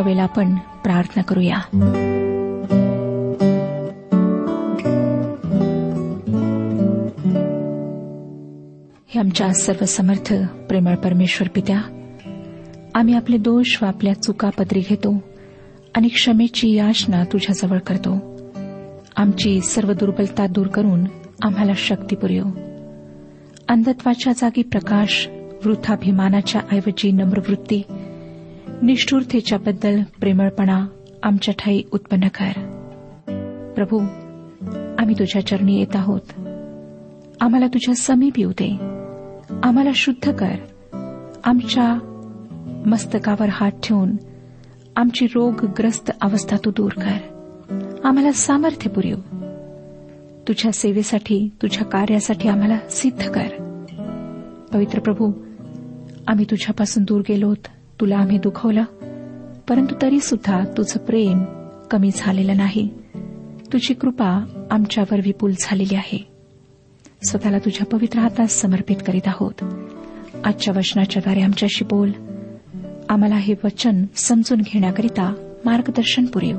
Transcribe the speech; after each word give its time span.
ह्यावेळेला 0.00 0.22
आपण 0.22 0.54
प्रार्थना 0.54 1.22
करूया. 1.22 1.56
हे 9.08 9.20
आमच्या 9.20 9.54
सर्व 9.54 9.84
समर्थ 9.84 10.34
प्रेमळ 10.68 10.94
परमेश्वर 10.94 11.48
पित्या 11.54 11.80
आम्ही 12.94 13.14
आपले 13.14 13.36
दोष 13.36 13.82
व 13.82 13.86
आपल्या 13.86 14.22
चुका 14.22 14.50
पदरी 14.50 14.80
घेतो 14.80 15.22
आणि 15.94 16.08
क्षमेची 16.08 16.72
याचना 16.72 17.24
तुझ्याजवळ 17.24 17.78
करतो. 17.78 18.18
आमची 19.16 19.60
सर्व 19.60 19.92
दुर्बलता 19.92 20.46
दूर 20.46 20.66
करून 20.66 21.04
आम्हाला 21.42 21.72
शक्ती 21.76 22.16
पुरव 22.16 22.50
अंधत्वाच्या 23.68 24.32
जागी 24.32 24.62
प्रकाश 24.62 25.28
वृथाभिमानाच्या 25.64 26.60
ऐवजी 26.72 27.12
नम्रवृत्ती 27.12 27.82
निष्ठुरतेच्याबद्दल 28.82 30.02
प्रेमळपणा 30.20 30.86
आमच्या 31.22 31.54
ठाई 31.58 31.82
उत्पन्न 31.92 32.28
कर. 32.28 32.52
प्रभू 33.76 33.98
आम्ही 34.98 35.14
तुझ्या 35.18 35.46
चरणी 35.46 35.78
येत 35.78 35.96
आहोत. 35.96 36.20
आम्हाला 37.40 37.66
तुझ्या 37.66 37.94
समीप 37.94 38.32
येऊ 38.36 38.50
दे. 38.50 38.76
आम्हाला 39.62 39.90
शुद्ध 39.94 40.32
कर. 40.32 40.54
आमच्या 41.44 41.94
मस्तकावर 42.86 43.48
हात 43.50 43.70
ठेवून 43.70 44.16
आमची 44.96 45.26
रोगग्रस्त 45.26 46.10
अवस्था 46.20 46.56
तू 46.56 46.70
दूर 46.70 46.92
कर. 46.92 47.18
आम्हाला 48.04 48.32
सामर्थ्य 48.32 48.90
पुरेव. 48.90 49.16
तुझ्या 50.48 50.72
सेवेसाठी 50.72 51.50
तुझ्या 51.62 51.84
कार्यासाठी 51.84 52.48
आम्हाला 52.48 52.78
सिद्ध 52.90 53.30
कर. 53.30 53.48
पवित्र 54.72 54.98
प्रभू 54.98 55.32
आम्ही 56.28 56.44
तुझ्यापासून 56.50 57.04
दूर 57.04 57.20
गेलोत. 57.20 57.68
तुला 58.00 58.16
आम्ही 58.16 58.38
दुखवलं. 58.38 58.82
परंतु 59.68 59.94
तरी 60.02 60.20
सुद्धा 60.20 60.64
तुझं 60.76 60.98
प्रेम 60.98 61.44
कमी 61.90 62.10
झालेलं 62.16 62.56
नाही. 62.56 62.88
तुझी 63.72 63.94
कृपा 63.94 64.64
आमच्यावर 64.70 65.20
विपुल 65.24 65.52
झालेली 65.60 65.94
आहे. 65.94 66.26
स्वतःला 67.28 67.58
तुझ्या 67.58 67.86
पवित्र 67.86 68.18
हातात 68.18 68.46
समर्पित 68.46 68.96
करीत 69.06 69.20
आहोत. 69.26 69.64
आजच्या 70.44 70.74
वचनाच्याद्वारे 70.76 71.40
आमच्याशी 71.40 71.84
बोल. 71.84 72.10
आम्हाला 73.08 73.36
हे 73.36 73.54
वचन 73.64 74.04
समजून 74.16 74.60
घेण्याकरिता 74.60 75.34
मार्गदर्शन 75.64 76.24
पुरेव. 76.26 76.56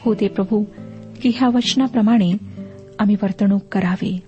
हो 0.00 0.14
दे 0.14 0.28
प्रभू 0.28 0.64
की 1.22 1.32
ह्या 1.34 1.48
वचनाप्रमाणे 1.48 2.32
आम्ही 2.98 3.16
वर्तणूक 3.22 3.62
करावी. 3.72 4.20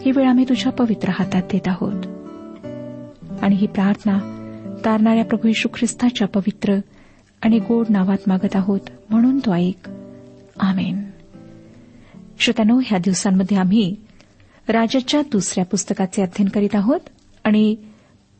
ही 0.00 0.10
वेळ 0.10 0.28
आम्ही 0.28 0.44
तुझ्या 0.48 0.72
पवित्र 0.72 1.08
हातात 1.08 1.42
देत 1.42 1.68
आहोत. 1.68 2.06
आणि 3.42 3.56
ही 3.56 3.66
प्रार्थना 3.66 4.37
तारणाऱ्या 4.84 5.24
प्रभू 5.24 5.48
यशू 5.48 5.68
ख्रिस्ताच्या 5.74 6.28
पवित्र 6.28 6.76
आणि 7.42 7.58
गोड 7.58 7.86
नावात 7.88 8.16
मागत 8.26 8.56
आहोत 8.56 8.80
म्हणून 9.10 9.38
तो 9.38 9.54
ऐक. 9.54 9.88
आमेन. 10.60 11.02
श्रोत्यानो 12.38 12.80
ह्या 12.86 12.98
दिवसांमध्ये 12.98 13.56
आम्ही 13.56 13.96
राजाच्या 14.68 15.22
दुसऱ्या 15.22 15.64
पुस्तकाचे 15.64 16.22
अध्ययन 16.22 16.48
करीत 16.48 16.74
आहोत 16.74 17.00
आणि 17.44 17.76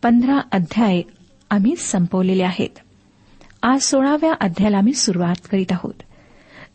पंधरा 0.03 0.41
अध्याय 0.53 1.03
आम्ही 1.51 1.77
संपवलेले 1.77 2.43
आहेत. 2.43 2.79
आज 3.63 3.81
सोळाव्या 3.81 4.33
अध्यायाला 4.41 4.79
आम्ही 4.79 4.95
सुरुवात 4.95 5.49
करीत 5.51 5.73
आहोत. 5.73 5.95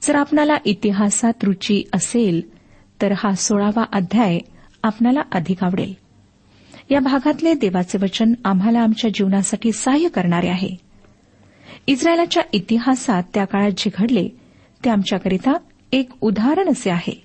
जर 0.01 0.15
आपणाला 0.15 0.57
इतिहासात 0.65 1.33
रुची 1.44 1.83
असेल 1.94 2.42
तर 3.01 3.13
हा 3.18 3.36
सोळावा 3.36 3.86
अध्याय 3.94 4.39
आपणाला 4.83 5.21
अधिक 5.31 5.63
आवडेल. 5.63 6.02
या 6.93 6.99
भागातले 6.99 7.53
देवाचे 7.53 7.97
वचन 7.97 8.33
आम्हाला 8.45 8.79
आमच्या 8.79 9.11
जीवनासाठी 9.13 9.71
सहाय्य 9.71 10.07
करणारे 10.07 10.47
आहे. 10.47 10.69
इस्रायलाच्या 11.87 12.43
इतिहासात 12.53 13.23
त्या 13.33 13.45
काळात 13.45 13.71
जे 13.77 13.89
घडले 13.97 14.27
ते 14.85 14.89
आमच्याकरिता 14.89 15.53
एक 15.91 16.09
उदाहरण 16.21 16.69
असे 16.69 16.89
आहे. 16.89 17.23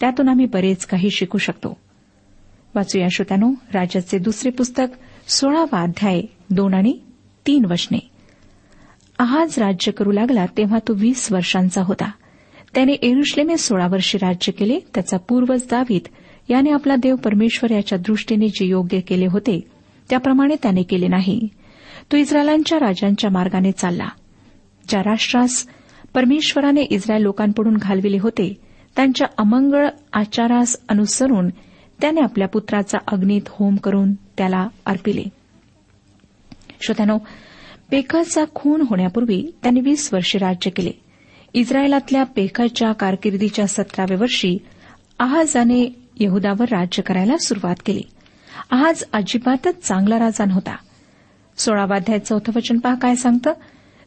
त्यातून 0.00 0.28
आम्ही 0.28 0.46
बरेच 0.46 0.86
काही 0.86 1.10
शिकू 1.10 1.38
शकतो. 1.38 1.76
वाचूया 2.74 3.06
श्रोत्यानो 3.10 3.52
राजाचे 3.74 4.18
दुसरे 4.18 4.50
पुस्तक 4.50 4.86
सोळावा 5.28 5.82
अध्याय 5.82 6.22
दोन 6.50 6.74
आणि 6.74 6.98
तीन 7.46 7.64
वचने. 7.64 7.98
आज 9.18 9.58
राज्य 9.58 9.92
करू 9.92 10.12
लागला 10.12 10.46
तेव्हा 10.46 10.78
तो 10.78 10.94
वीस 10.94 11.32
वर्षांचा 11.32 11.82
होता. 11.82 12.10
त्याने 12.74 12.92
एरुश्लेमे 12.92 13.56
सोळा 13.56 13.86
वर्षे 13.86 14.18
राज्य 14.18 14.52
केले 14.52 14.80
त्याचा 14.94 15.16
पूर्वज 15.16 15.62
दावीत 15.70 16.08
याने 16.48 16.70
आपला 16.70 16.96
देव 16.96 17.16
परमेश्वर 17.16 17.70
याच्या 17.70 17.98
दृष्टीने 17.98 18.48
जे 18.48 18.66
योग्य 18.66 19.00
केले 19.00 19.26
होते 19.26 19.60
त्याप्रमाणे 20.10 20.54
त्याने 20.62 20.82
केले 20.82 21.08
नाही. 21.08 21.48
तो 22.12 22.16
इस्रायलांच्या 22.16 22.78
राजांच्या 22.78 23.30
मार्गाने 23.30 23.72
चालला. 23.72 24.08
ज्या 24.88 25.00
राष्ट्रास 25.00 25.66
परमेश्वराने 26.14 26.82
इस्रायल 26.82 27.22
लोकांकडून 27.22 27.76
घालविले 27.76 28.18
होते 28.18 28.60
त्यांच्या 28.96 29.26
अमंगळ 29.38 29.88
आचारास 30.12 30.76
अनुसरून 30.88 31.48
त्याने 32.00 32.20
आपल्या 32.20 32.48
पुत्राचा 32.48 32.98
अग्नीत 33.06 33.42
होम 33.46 33.76
करून 33.76 34.14
त्याला 34.14 34.68
अर्पिले. 34.86 35.22
श्रोत्यानो 36.80 37.18
पेखाचा 37.90 38.44
खून 38.54 38.82
होण्यापूर्वी 38.90 39.50
त्यांनी 39.62 39.80
वीस 39.80 40.14
वर्षे 40.14 40.38
राज्य 40.38 40.70
केले. 40.70 40.90
इस्रायलातल्या 41.54 42.24
पेखाच्या 42.24 42.92
कारकिर्दीच्या 42.92 43.66
सतराव्या 43.66 44.16
वर्षी 44.20 44.58
आहाजाने 45.18 46.03
यहुदावर 46.20 46.64
राज्य 46.70 47.02
करायला 47.02 47.36
सुरुवात 47.36 47.76
केली. 47.86 48.02
आज 48.70 49.02
अजिबातच 49.12 49.80
चांगला 49.88 50.18
राजा 50.18 50.44
नव्हता. 50.44 50.76
सोळावाध्याय 51.56 52.18
चौथं 52.18 52.52
वचन 52.56 52.78
पहा 52.78 52.94
काय 52.94 53.14
सांगतं? 53.14 53.52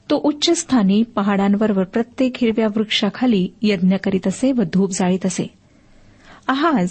तो 0.09 0.21
उच्चस्थानी 0.23 1.03
पहाडांवर 1.03 1.71
व 1.71 1.83
प्रत्येक 1.83 2.33
हिरव्या 2.41 2.67
वृक्षाखाली 2.75 3.49
यज्ञ 3.61 3.95
करीत 4.03 4.27
असे 4.27 4.51
व 4.51 4.61
धूप 4.73 4.91
जाळीत 4.91 5.25
असे. 5.25 5.47
आहाज 6.47 6.89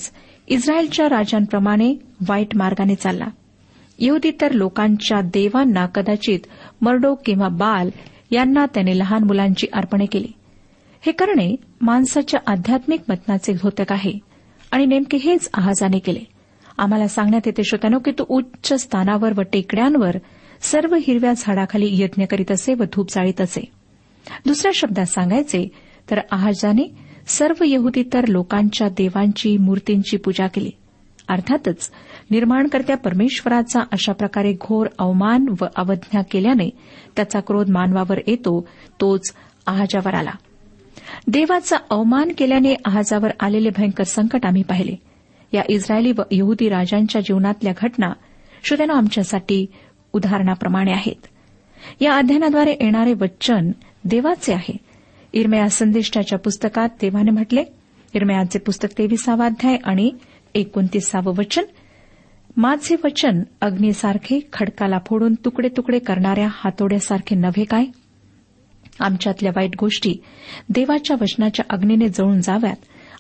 इस्रायलच्या 0.49 1.09
राजांप्रमाणे 1.09 1.95
वाईट 2.29 2.57
मार्गाने 2.57 2.95
चालला. 2.95 3.27
यहुदी 3.99 4.31
तर 4.41 4.53
लोकांच्या 4.53 5.21
देवांना 5.21 5.87
कदाचित 5.87 6.41
मर्डो 6.81 7.15
किंवा 7.15 7.49
बाल 7.49 7.91
यांना 8.31 8.67
त्याने 8.67 8.99
लहान 8.99 9.25
मुलांची 9.25 9.67
अर्पणे 9.73 10.07
केली. 10.07 10.33
हे 11.01 11.13
करणे 11.13 11.57
माणसाच्या 11.81 12.41
आध्यात्मिक 12.47 13.01
मतनाचे 13.09 13.53
घोतक 13.53 13.93
आहे. 13.93 14.19
आणि 14.71 14.87
नेमके 14.87 15.17
हेच 15.17 15.49
आहाजाने 15.55 15.99
केले. 15.99 16.21
आम्हाला 16.79 17.09
सांगण्यात 17.09 17.43
येते 17.47 17.65
श्रोत्यानो 17.65 17.99
की 17.99 18.11
तो 18.11 18.25
उच्च 18.29 18.73
स्थानावर 18.73 19.33
व 19.37 19.43
टेकड्यांवर 19.53 20.17
सर्व 20.61 20.95
हिरव्या 20.95 21.33
झाडाखाली 21.37 21.89
यज्ञ 21.91 22.25
करीत 22.25 22.53
असे 22.53 22.75
व 22.75 22.85
धूप 22.93 23.07
जाळीत 23.11 23.41
असे. 23.41 23.65
दुसऱ्या 24.47 24.73
शब्दात 24.75 25.05
सांगायचे 25.05 25.69
तर 26.11 26.19
आहाजाने 26.31 26.95
सर्व 27.27 27.65
यहुदी 27.67 28.03
तर 28.13 28.27
लोकांच्या 28.27 28.89
देवांची 28.89 29.59
मूर्तींची 29.59 30.17
पूजा 30.17 30.47
केली. 30.47 30.71
अर्थातच 31.29 31.91
निर्माणकर्त्या 32.31 32.97
परमेश्वराचा 32.97 33.81
अशा 33.81 34.13
प्रकारे 34.13 34.53
घोर 34.53 34.87
अवमान 34.99 35.47
व 35.61 35.65
अवज्ञा 35.77 36.23
केल्याने 36.23 36.71
त्याचा 37.17 37.41
क्रोध 37.41 37.71
मानवावर 37.71 38.19
येतो 38.27 38.69
तोच 39.01 39.35
आहाजावर 39.67 40.15
आला. 40.15 40.31
देवाचा 41.27 41.77
अवमान 41.91 42.29
केल्याने 42.39 42.75
आहाजावर 42.85 43.31
आलेले 43.41 43.70
भयंकर 43.70 44.05
संकट 44.05 44.46
आम्ही 44.46 44.63
पाहिले. 44.63 44.96
या 45.53 45.63
इस्रायली 45.69 46.13
व 46.17 46.23
यहुदी 46.31 46.69
राजांच्या 46.69 47.20
जीवनातल्या 47.20 47.73
घटना 47.77 48.13
श्रोत्यानं 48.65 48.94
आमच्यासाठी 48.94 49.67
उदाहरणाप्रमाणे 50.13 50.93
आहेत. 50.93 51.27
या 52.01 52.17
अध्ययनाद्वारे 52.17 52.70
येणारे 52.70 53.13
वचन 53.13 53.70
देवाचे 54.05 54.55
आहे. 54.55 54.77
इरमया 55.32 55.69
संदेष्टाच्या 55.69 56.39
पुस्तकात 56.39 56.89
देवाने 57.01 57.31
म्हटले 57.31 57.65
इरमयाचे 58.15 58.58
पुस्तक 58.58 58.89
तेविसावा 58.99 59.44
अध्याय 59.44 59.77
आणि 59.85 60.11
एकोणतीसावं 60.55 61.35
वचन. 61.35 61.63
माझे 62.56 62.96
वचन 63.05 63.43
अग्नीसारखे 63.61 64.41
खडकाला 64.53 64.99
फोडून 65.06 65.35
तुकडे 65.35 65.69
तुकडे 65.69 65.99
करणाऱ्या 65.99 66.49
हातोड्यासारखे 66.51 67.37
नव्हे 67.37 67.65
काय? 67.65 67.85
आमच्यातल्या 69.00 69.53
वाईट 69.56 69.70
गोष्टी 69.81 70.15
देवाच्या 70.69 71.17
वचनाच्या 71.20 71.65
अग्नीने 71.70 72.08
जळून 72.08 72.41
जाव्यात. 72.41 72.76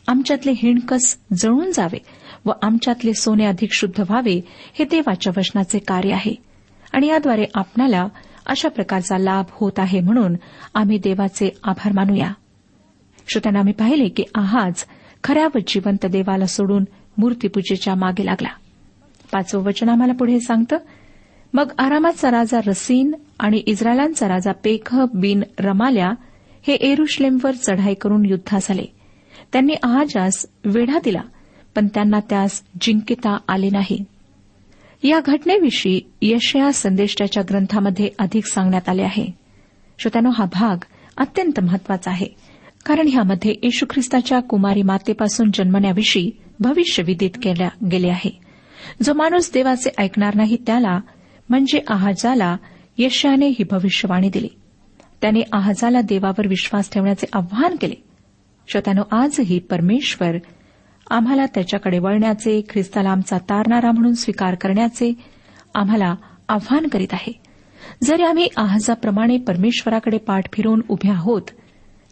आमच्यातले 0.08 0.52
हिणकस 0.52 1.18
जळून 1.36 1.72
जावे 1.72 1.98
व 2.44 2.52
आमच्यातले 2.62 3.14
सोने 3.14 3.44
अधिक 3.44 3.68
शुद्ध 3.72 4.00
व्हावे 4.00 4.40
हे 4.78 4.84
देवाच्या 4.84 5.32
वचनाचे 5.36 5.78
कार्य 5.78 6.12
आहे. 6.12 6.34
आणि 6.92 7.06
याद्वारे 7.06 7.44
आपणाला 7.54 8.08
अशा 8.46 8.68
प्रकारचा 8.68 9.18
लाभ 9.18 9.44
होत 9.50 9.72
आहे 9.78 10.00
म्हणून 10.00 10.34
आम्ही 10.74 10.98
देवाचे 10.98 11.56
आभार 11.64 11.92
मानूया. 11.92 12.32
श्रोत्यांना 13.28 13.58
आम्ही 13.58 13.72
पाहिले 13.72 14.08
की 14.08 14.24
आहाज 14.34 14.84
खऱ्या 15.24 15.48
व 15.54 15.58
जिवंत 15.66 16.06
देवाला 16.06 16.46
सोडून 16.46 16.84
मूर्तीपूजेच्या 17.18 17.94
मागे 17.94 18.26
लागला. 18.26 18.48
पाचवं 19.32 19.62
वचन 19.62 19.88
आम्हाला 19.88 20.12
पुढे 20.12 20.40
सांगतं. 20.40 20.76
मग 21.54 21.72
आरामाचा 21.78 22.30
राजा 22.30 22.60
रसीन 22.66 23.14
आणि 23.40 23.62
इस्रायलांचा 23.66 24.28
राजा 24.28 24.52
पेख 24.52 24.94
बिन 25.14 25.42
रमाल्या 25.58 26.10
हे 26.66 26.74
एरुश्लेमवर 26.74 27.54
चढाई 27.54 27.94
करून 27.94 28.24
युद्धास 28.24 28.70
आले. 28.70 28.84
त्यांनी 29.52 29.74
आहाजास 29.82 30.46
वेढा 30.64 30.98
दिला 31.04 31.20
पण 31.74 31.86
त्यांना 31.86 32.20
त्यास 32.20 32.62
जिंकिता 32.80 33.36
आले 33.48 33.68
नाही. 33.72 34.04
या 35.02 35.20
घटनेविषयी 35.20 36.00
यशया 36.22 36.72
संदेष्टाच्या 36.72 37.42
ग्रंथामध्ये 37.50 38.10
अधिक 38.18 38.46
सांगण्यात 38.46 38.88
आले 38.88 39.02
आहे. 39.02 39.26
श्रोत्यानो 39.98 40.30
हा 40.30 40.44
भाग 40.44 40.84
अत्यंत 41.16 41.60
महत्त्वाचा 41.60 42.10
आहे 42.10 42.26
कारण 42.86 43.08
ह्यामध्ये 43.08 43.54
येशू 43.62 43.86
ख्रिस्ताच्या 43.90 44.40
कुमारी 44.40 44.82
मातेपासून 44.82 45.50
जन्मण्याविषयी 45.54 46.30
भविष्य 46.60 47.02
विदित 47.02 47.30
केल्या 47.42 47.68
गेले 47.90 48.08
आहे. 48.08 48.38
जो 49.02 49.14
माणूस 49.14 49.50
देवाचे 49.54 49.90
ऐकणार 49.98 50.34
नाही 50.34 50.56
त्याला 50.66 50.98
म्हणजे 51.48 51.80
आहाजाला 51.88 52.56
यशाने 52.98 53.46
ही 53.46 53.64
भविष्यवाणी 53.70 54.30
दिली. 54.32 54.48
त्याने 55.20 55.40
आहाजाला 55.52 56.00
देवावर 56.00 56.46
विश्वास 56.46 56.90
ठेवण्याचे 56.92 57.26
आव्हान 57.32 57.76
केले. 57.80 57.94
श्रोत्यानो 58.68 59.02
आजही 59.10 59.58
परमेश्वर 59.58 60.36
आम्हाला 61.10 61.46
त्याच्याकडे 61.46 61.98
वळण्याचे 61.98 62.62
ख्रिस्ताला 62.70 63.10
आमचा 63.10 63.38
तारणारा 63.38 63.92
म्हणून 63.92 64.14
स्वीकार 64.14 64.54
करण्याचे 64.54 65.12
आम्हाला 65.74 66.14
आव्हान 66.48 66.86
करीत 66.86 67.08
आहे. 67.12 67.32
जरी 68.02 68.22
आम्ही 68.22 68.48
आहाजाप्रमाणे 68.56 69.38
परमेश्वराकडे 69.38 70.18
पाठ 70.18 70.52
फिरून 70.52 70.80
उभे 70.88 71.10
आहोत 71.10 71.42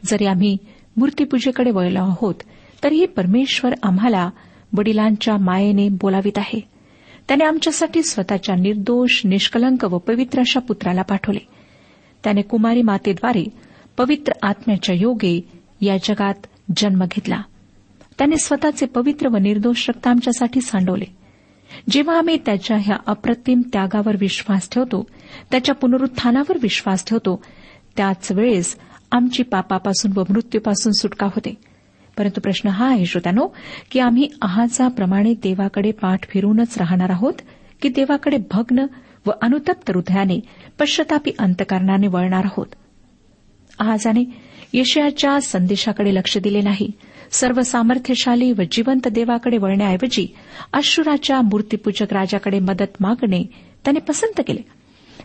जरी 0.05 0.26
आम्ही 0.26 0.57
मूर्तीपूजेकडे 0.97 1.71
वळलो 1.71 2.05
आहोत 2.05 2.35
तरीही 2.85 3.07
परमेश्वर 3.07 3.75
आम्हाला 3.83 4.31
वडिलांच्या 4.79 5.37
मायेने 5.37 5.88
बोलावित 5.88 6.38
आहे. 6.38 6.74
त्याने 7.28 7.45
आमच्यासाठी 7.45 8.02
स्वतःच्या 8.02 8.54
निर्दोष 8.54 9.21
निष्कलंक 9.25 9.85
व 9.85 9.99
पवित्र 9.99 10.40
अशा 10.40 10.61
पुत्राला 10.61 11.02
पाठवले. 11.02 11.38
त्याने 12.25 12.43
कुमारी 12.43 12.83
मातेद्वारे 12.83 13.45
पवित्र 13.99 14.33
आत्म्याच्या 14.43 14.95
योगे 14.99 15.40
या 15.81 15.97
जगात 15.97 16.35
जन्म 16.76 17.04
घेतला. 17.04 17.43
त्याने 18.19 18.37
स्वतःचे 18.37 18.87
पवित्र 18.87 19.28
व 19.28 19.37
निर्दोष 19.37 19.90
रक्त 19.90 20.07
आमच्यासाठी 20.07 20.61
सांडवले. 20.61 21.04
जेव्हा 21.90 22.19
आम्ही 22.19 22.38
त्याच्या 22.47 22.76
ह्या 22.81 22.97
अप्रतिम 23.07 23.61
त्यागावर 23.73 24.16
विश्वास 24.21 24.69
ठेवतो 24.71 25.07
त्याच्या 25.50 25.75
पुनरुत्थानावर 25.75 26.59
विश्वास 26.62 27.04
ठेवतो 27.07 27.43
त्याच 27.97 28.33
वेळेस 28.33 28.78
आमची 29.12 29.43
पापापासून 29.43 30.12
व 30.16 30.23
मृत्यूपासून 30.31 30.93
सुटका 30.93 31.26
होते. 31.26 31.54
परंतु 32.18 32.40
प्रश्न 32.40 32.68
हा 32.68 32.88
आहे 32.88 33.06
श्रोत्यानो 33.06 33.47
की 33.90 34.00
आम्ही 34.00 34.28
आहाजाप्रमाणे 34.42 35.35
देवाकडे 35.35 35.90
पाठ 35.90 36.28
फिरूनच 36.28 36.78
राहणार 36.78 37.11
आहोत 37.11 37.35
की 37.83 37.88
देवाकडे 37.88 38.37
भग्न 38.50 38.87
व 39.26 39.30
अनुतप्त 39.42 39.90
हृदयाने 39.90 40.40
पश्चतापी 40.80 41.30
अंतकरणाने 41.38 42.06
वळणार 42.06 42.44
आहोत? 42.44 42.66
आहाजाने 43.78 44.25
यशयाच्या 44.73 45.40
संदेशाकडे 45.40 46.14
लक्ष 46.14 46.38
दिले 46.38 46.61
नाही. 46.61 46.90
सर्व 47.30 47.61
सामर्थ्यशाली 47.61 48.52
व 48.52 48.62
जिवंत 48.71 49.09
देवाकडे 49.09 49.59
वळण्याऐवजी 49.59 50.26
अश्रुराच्या 50.73 51.40
मूर्तीपूजक 51.40 52.12
राजाकडे 52.12 52.59
मदत 52.59 52.97
मागणे 53.00 53.44
त्याने 53.85 54.00
पसंत 54.00 54.40
केले. 54.47 54.61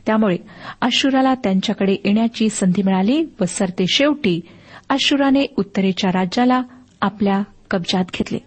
त्यामुळे 0.06 0.38
अश्रुराला 0.82 1.34
त्यांच्याकडे 1.34 1.96
येण्याची 2.06 2.50
संधी 2.50 2.84
मिळाली 2.84 3.24
व 3.42 3.46
सरते 3.46 3.86
शेवटी 3.88 4.42
अश्रुराने 4.90 5.46
उत्तरेच्या 5.58 6.12
राज्याला 6.12 6.62
आपल्या 7.02 7.44
कब्जात 7.72 8.06
घेतले. 8.14 8.38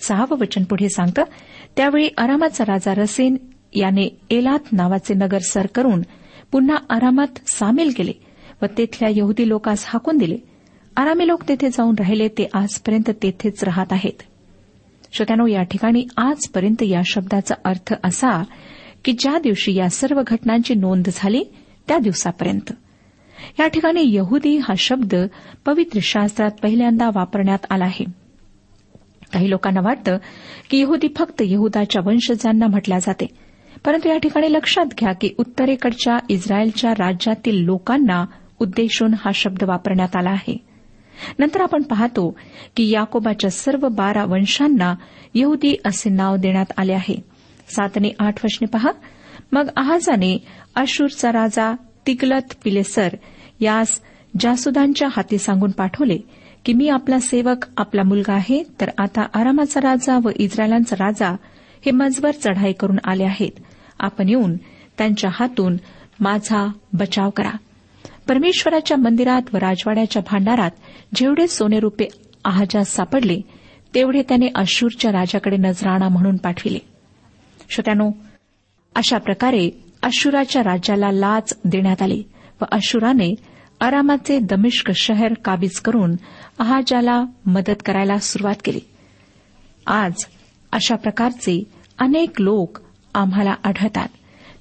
सहावं 0.00 0.38
वचन 0.38 0.64
पुढे 0.64 0.88
सांगतं 0.88 1.22
त्यावेळी 1.76 2.08
आरामाचा 2.18 2.64
राजा 2.68 2.94
रसेन 2.94 3.36
याने 3.74 4.18
एलात 4.30 4.72
नावाचे 4.72 5.14
नगर 5.14 5.38
सर 5.38 5.66
करून 5.66 6.02
पुन्हा 6.52 6.76
आरामात 6.90 7.48
सामील 7.48 7.92
केले 7.96 8.12
व 8.62 8.66
तेथल्या 8.78 9.08
यहुदी 9.12 9.48
लोकांस 9.48 9.84
हाकून 9.88 10.18
दिले. 10.18 10.36
आरामी 10.96 11.28
लोक 11.28 11.42
तेथे 11.48 11.68
जाऊन 11.68 11.94
राहिले 11.98 12.28
ते 12.28 12.48
आजपर्यंत 12.54 13.10
तेथेच 13.22 13.64
राहत 13.64 13.92
आहेत. 13.92 14.22
श्रोत्यानो 15.12 15.46
या 15.46 15.62
ठिकाणी 15.62 16.06
आजपर्यंत 16.16 16.82
या 16.82 17.02
शब्दाचा 17.06 17.54
अर्थ 17.64 17.94
असा 18.04 18.44
की 19.04 19.12
ज्या 19.12 19.38
दिवशी 19.38 19.74
या 19.74 19.88
सर्व 19.88 20.22
घटनांची 20.26 20.74
नोंद 20.74 21.08
झाली 21.14 21.44
त्या 21.88 21.98
दिवसापर्यंत. 21.98 22.72
या 23.60 23.66
ठिकाणी 23.66 24.14
यहुदी 24.14 24.56
हा 24.56 24.74
शब्द 24.78 25.14
पवित्र 25.66 25.98
शास्त्रात 26.02 26.50
पहिल्यांदा 26.62 27.10
वापरण्यात 27.14 27.58
आला 27.70 27.84
आहे. 27.84 28.04
काही 29.32 29.50
लोकांना 29.50 29.80
वाटतं 29.80 30.18
की 30.70 30.78
यहुदी 30.78 31.08
फक्त 31.18 31.42
यहुदाच्या 31.44 32.02
वंशजांना 32.06 32.66
म्हटल्या 32.66 32.98
जाते. 32.98 33.26
परंतु 33.84 34.08
या 34.08 34.18
ठिकाणी 34.18 34.52
लक्षात 34.52 34.86
घ्या 34.86 35.12
की 35.12 35.30
उत्तरेकडच्या 35.38 36.18
इस्रायलच्या 36.28 36.90
राज्यातील 36.90 37.64
लोकांना 37.64 38.24
उद्देशून 38.58 39.14
हा 39.14 39.30
शब्द 39.34 39.64
वापरण्यात 39.64 40.16
आला 40.16 40.30
आहे. 40.30 40.56
नंतर 41.38 41.60
आपण 41.60 41.82
पाहतो 41.82 42.38
की 42.76 42.90
याकोबाच्या 42.90 43.50
सर्व 43.50 43.88
बारा 43.88 44.24
वंशांना 44.24 44.94
यहुदी 45.34 45.76
असे 45.84 46.10
नाव 46.10 46.36
देण्यात 46.36 46.72
आले 46.76 46.92
आहे. 46.92 47.24
सात 47.68 47.88
आणि 47.96 48.12
आठ 48.18 48.44
वचने 48.44 48.66
पहा. 48.66 48.90
मग 49.52 49.68
आहाजाने 49.76 50.38
अशूरचा 50.74 51.32
राजा 51.32 51.74
तिगलत 52.06 52.54
पिलेसर 52.64 53.08
यास 53.60 54.00
जासुदांच्या 54.40 55.08
हाती 55.12 55.38
सांगून 55.38 55.70
पाठवले 55.70 56.18
की 56.64 56.72
मी 56.72 56.88
आपला 56.88 57.18
सेवक 57.18 57.66
आपला 57.76 58.02
मुलगा 58.02 58.32
आहे 58.32 58.62
तर 58.80 58.90
आता 58.98 59.26
आरामाचा 59.34 59.80
राजा 59.80 60.18
व 60.24 60.30
इस्रायलांचा 60.36 60.96
राजा 60.96 61.28
हे 61.86 61.90
मजवर 61.90 62.30
चढाई 62.30 62.72
करून 62.72 62.98
आले 63.04 63.24
आहेत. 63.24 63.50
आपण 63.98 64.28
येऊन 64.28 64.56
त्यांच्या 64.98 65.30
हातून 65.32 65.76
माझा 66.20 66.68
बचाव 66.92 67.30
करा. 67.30 67.50
परमेश्वराच्या 68.28 68.96
मंदिरात 68.96 69.42
व 69.54 69.56
राजवाड्याच्या 69.56 70.22
भांडारात 70.30 70.70
जेवढे 71.14 71.46
सोने 71.46 71.80
रुपये 71.80 72.08
आहाजास 72.44 72.88
सापडले 72.88 73.40
तेवढे 73.94 74.22
त्याने 74.22 74.46
अशूरच्या 74.54 75.12
राजाकडे 75.12 75.56
नजराणा 75.56 76.08
म्हणून 76.08 76.36
पाठविले. 76.36 76.78
श्रोत्यानो 77.70 78.10
अशा 78.94 79.18
प्रकारे 79.18 79.89
अशुराच्या 80.02 80.62
राज्याला 80.62 81.10
लाच 81.12 81.52
देण्यात 81.64 82.02
आली 82.02 82.22
व 82.60 82.64
अशुराने 82.72 83.34
आरामाचे 83.80 84.38
दमिश्क 84.38 84.90
शहर 84.90 85.34
काबीज 85.34 85.80
करून 85.80 86.14
अहाजाला 86.58 87.24
मदत 87.46 87.82
करायला 87.86 88.18
सुरुवात 88.18 88.54
केली. 88.64 88.80
आज 89.86 90.12
अशा 90.72 90.96
प्रकारचे 90.96 91.62
अनेक 91.98 92.40
लोक 92.40 92.78
आम्हाला 93.14 93.54
आढळतात 93.64 94.08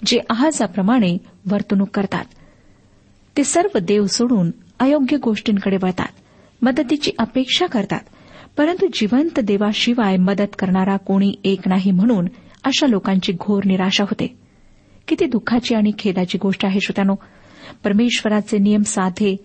जे 0.06 0.20
आहाजाप्रमाणे 0.30 1.18
वर्तणूक 1.52 1.90
करतात. 1.94 2.26
ते 3.38 3.44
सर्व 3.44 3.78
देव 3.80 4.06
सोडून 4.06 4.52
अयोग्य 4.80 5.18
गोष्टींकडे 5.18 5.78
वळतात 5.84 6.64
मदतीची 6.64 7.12
अपेक्षा 7.20 7.66
करतात 7.66 8.00
परंतु 8.58 8.88
जिवंत 8.94 9.40
देवाशिवाय 9.40 10.18
मदत 10.18 10.56
करणारा 10.60 10.98
कोणी 10.98 11.34
एक 11.44 11.68
नाही 11.68 11.92
म्हणून 11.92 12.28
अशा 12.64 12.88
लोकांची 12.88 13.34
घोर 13.34 13.64
निराशा 13.66 14.04
होते. 14.04 14.36
किती 15.10 15.26
दुःखाची 15.26 15.76
आणि 15.76 15.92
खेदाची 16.00 16.38
गोष्ट 16.38 16.66
आहे 16.66 16.80
श्रोत्यानो. 16.80 17.16
परमेश्वराचे 17.84 18.58
नियम 18.58 18.82
साधे 18.82 19.36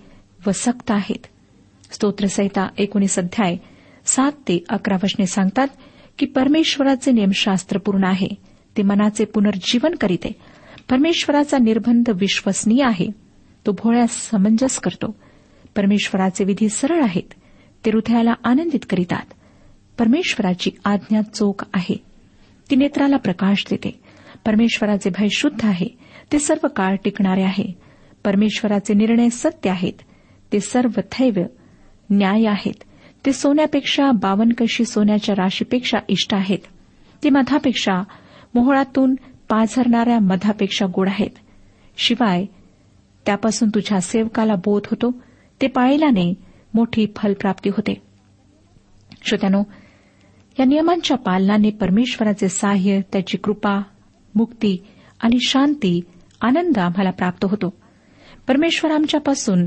व 0.47 0.51
सक्त 0.51 0.91
आहेत. 0.91 1.27
स्तोत्रसहिता 1.93 2.69
एकोणीस 2.79 3.19
अध्याय 3.19 3.57
सात 4.07 4.33
ते 4.33 4.65
अकरा 4.69 4.95
वचने 4.95 5.27
सांगतात 5.27 5.69
की 6.19 6.27
परमेश्वराचे 6.27 7.13
नियमशास्त्र 7.13 7.79
पूर्ण 7.79 8.05
आहे. 8.05 8.29
ते 8.77 8.83
मनाचे 8.83 9.25
पुनर्जीवन 9.25 9.95
करीते. 9.95 10.33
परमेश्वराचा 10.91 11.59
निर्बंध 11.59 12.11
विश्वसनीय 12.11 12.85
आहे. 12.85 13.07
तो 13.67 13.73
भोळ्यास 13.73 14.31
समंजस 14.31 14.79
करतो. 14.79 15.17
परमेश्वराचे 15.77 16.45
विधी 16.45 16.69
सरळ 16.69 17.03
आहेत. 17.03 17.35
ते 17.85 17.91
हृदयाला 17.91 18.33
आनंदित 18.45 18.81
करीतात. 18.91 19.33
परमेश्वराची 19.99 20.71
आज्ञा 20.85 21.23
चोख 21.23 21.65
आहे. 21.75 21.97
ती 22.71 22.77
नेत्राला 22.77 23.17
प्रकाश 23.17 23.65
देते. 23.71 24.04
परमेश्वराचे 24.47 25.11
भय 25.11 25.29
शुद्ध 25.31 25.65
आहे 25.65 25.87
ते 26.33 26.39
सर्व 26.39 26.67
काळ 26.69 26.97
टिकणारे 27.05 27.43
आहे. 27.43 27.77
परमेश्वराचे 28.25 28.95
निर्णय 28.95 29.29
सत्य 29.29 29.71
आहेत 29.71 29.93
ते 30.53 30.61
सर्व 30.61 31.01
थैव 31.13 31.33
न्याय 32.11 32.47
आहेत. 32.47 32.85
ते 33.27 33.33
सोन्यापेक्षा 33.33 34.11
बावनकशी 34.11 34.85
सोन्याच्या 34.85 35.35
राशीपेक्षा 35.35 35.99
इष्ट 36.09 36.35
आहेत. 36.35 36.59
ते 37.25 37.31
मधापेक्षा 37.31 38.03
मोहळातून 38.55 39.15
पाझरणाऱ्या 39.49 40.19
मधापेक्षा 40.21 40.87
गोड 40.95 41.09
आहेत. 41.09 41.31
शिवाय 41.97 42.45
त्यापासून 43.27 43.69
तुझ्या 43.69 44.01
सेवकाला 44.01 44.55
बोध 44.55 44.83
होतो 44.87 45.23
ते 45.63 45.67
पाळल्याने 45.67 46.35
मोठी 46.75 47.07
फलप्राप्ती 47.17 47.71
होते. 47.71 48.03
श्रोत्यानो 49.29 49.63
या 50.59 50.65
नियमांच्या 50.65 51.17
पालनाने 51.17 51.71
परमेश्वराचे 51.71 52.49
साह्य 52.49 53.01
त्याची 53.13 53.37
कृपा 53.37 53.83
मुक्ती 54.35 54.85
आणि 55.21 55.37
शांती 55.41 56.01
आनंद 56.41 56.79
आम्हाला 56.79 57.11
प्राप्त 57.11 57.45
होतो. 57.45 57.75
परमेश्वर 58.49 58.91
आमच्यापासून 58.91 59.65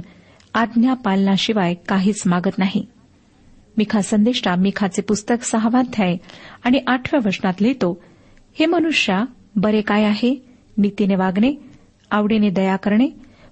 आज्ञा 0.54 0.94
पालनाशिवाय 0.94 1.74
काहीच 1.74 2.24
मागत 2.26 2.58
नाही. 2.58 2.86
मिखा 3.78 4.02
संदेष्टा 4.02 4.56
मिखाचे 4.56 5.02
पुस्तक 5.02 5.44
सहावाध्याय 5.44 6.18
आणि 6.64 6.80
आठव्या 6.88 7.20
वचनात 7.26 7.54
लिहितो 7.62 8.02
हे 8.60 8.66
मनुष्या 8.66 9.26
बरे 9.56 9.82
काय 9.82 10.04
आहे? 10.04 10.46
नीतीने 10.78 11.16
वागणे 11.16 11.54
आवडीने 12.12 12.50
दया 12.50 12.76
करणे 12.76 13.10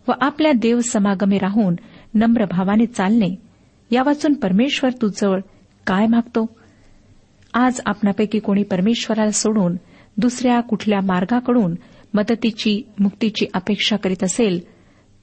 व 0.07 0.12
आपल्या 0.22 0.51
देव 0.51 0.79
समागमे 0.79 1.38
राहून 1.38 1.75
नम्र 2.13 2.45
भावाने 2.45 2.86
चालणे 2.86 3.36
या 3.91 4.03
वाचून 4.03 4.34
परमेश्वर 4.34 4.89
तुझवळ 4.91 5.39
काय 5.88 6.07
मागतो? 6.07 6.45
आज 7.53 7.81
आपणापैकी 7.86 8.39
कोणी 8.39 8.63
परमेश्वराला 8.63 9.31
सोडून 9.31 9.75
दुसऱ्या 10.17 10.60
कुठल्या 10.62 11.00
मार्गाकडून 11.01 11.75
मदतीची 12.13 12.81
मुक्तीची 13.00 13.45
अपेक्षा 13.53 13.95
करीत 13.95 14.24
असेल 14.24 14.60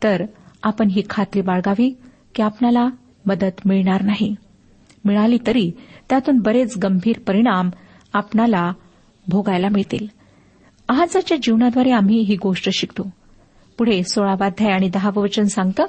तर 0.03 0.25
आपण 0.63 0.89
ही 0.91 1.03
खात्री 1.11 1.41
बाळगावी 1.41 1.97
की 2.35 2.43
आपल्याला 2.43 2.89
मदत 3.27 3.61
मिळणार 3.65 4.03
नाही. 4.03 4.35
मिळाली 5.05 5.39
तरी 5.47 5.71
त्यातून 6.09 6.39
बरेच 6.39 6.79
गंभीर 6.79 7.19
परिणाम 7.27 7.71
आपणाला 8.13 8.73
भोगायला 9.29 9.69
मिळतील. 9.69 10.07
आजच्या 10.89 11.39
जीवनाद्वारे 11.43 11.91
आम्ही 11.91 12.21
ही 12.21 12.37
गोष्ट 12.37 12.69
शिकतो. 12.73 13.11
पुढे 13.79 14.03
सोळावाध्याय 14.03 14.73
आणि 14.73 14.89
दहावं 14.89 15.23
वचन 15.23 15.45
सांगतं 15.45 15.85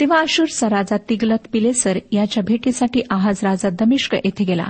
तेव्हा 0.00 0.20
अशूरचा 0.20 0.68
राजा 0.68 0.96
तिगलत 1.08 1.48
पिलेसर 1.52 1.98
याच्या 2.12 2.42
भेटीसाठी 2.46 3.00
आहाज 3.10 3.40
राजा 3.42 3.68
दमिष्क 3.70 4.14
येथे 4.14 4.44
गेला. 4.44 4.66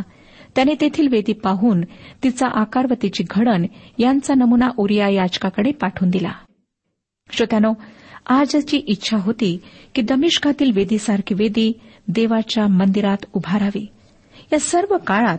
त्याने 0.57 0.75
तेथील 0.80 1.09
वेदी 1.09 1.33
पाहून 1.33 1.80
तिचा 2.23 2.47
आकार 2.47 2.87
व 2.90 2.95
तिची 3.02 3.25
घडण 3.30 3.66
यांचा 3.99 4.35
नमुना 4.35 4.69
ओरिया 4.76 5.09
याचकाकडे 5.09 5.73
पाठवून 5.73 6.11
दिला. 6.11 6.33
श्रोत्यानो 7.30 7.73
आजची 8.26 8.78
इच्छा 8.78 9.16
होती 9.16 9.59
की 9.95 10.02
दमिष्कातील 10.02 10.73
वेदीसारखी 10.75 11.35
वेदी 11.35 11.73
देवाच्या 12.09 12.66
मंदिरात 12.66 13.16
उभारावी. 13.33 13.87
या 14.52 14.59
सर्व 14.59 14.97
काळात 14.97 15.38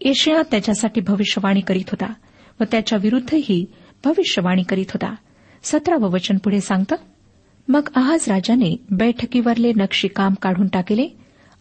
एशिया 0.00 0.42
त्याच्यासाठी 0.50 1.00
भविष्यवाणी 1.00 1.60
करीत 1.60 1.90
होता 1.90 2.12
व 2.60 2.64
त्याच्या 2.70 2.98
विरुद्धही 3.02 3.64
भविष्यवाणी 4.04 4.62
करीत 4.62 4.86
होता. 4.88 5.14
सतरावं 5.62 6.10
वचन 6.10 6.36
पुढे 6.36 6.60
सांगतं 6.60 6.96
मग 7.68 7.88
आहाज 7.94 8.24
राजाने 8.28 8.76
बैठकीवरले 8.90 9.72
नक्षीकाम 9.76 10.34
काढून 10.42 10.66
टाकले 10.66 11.08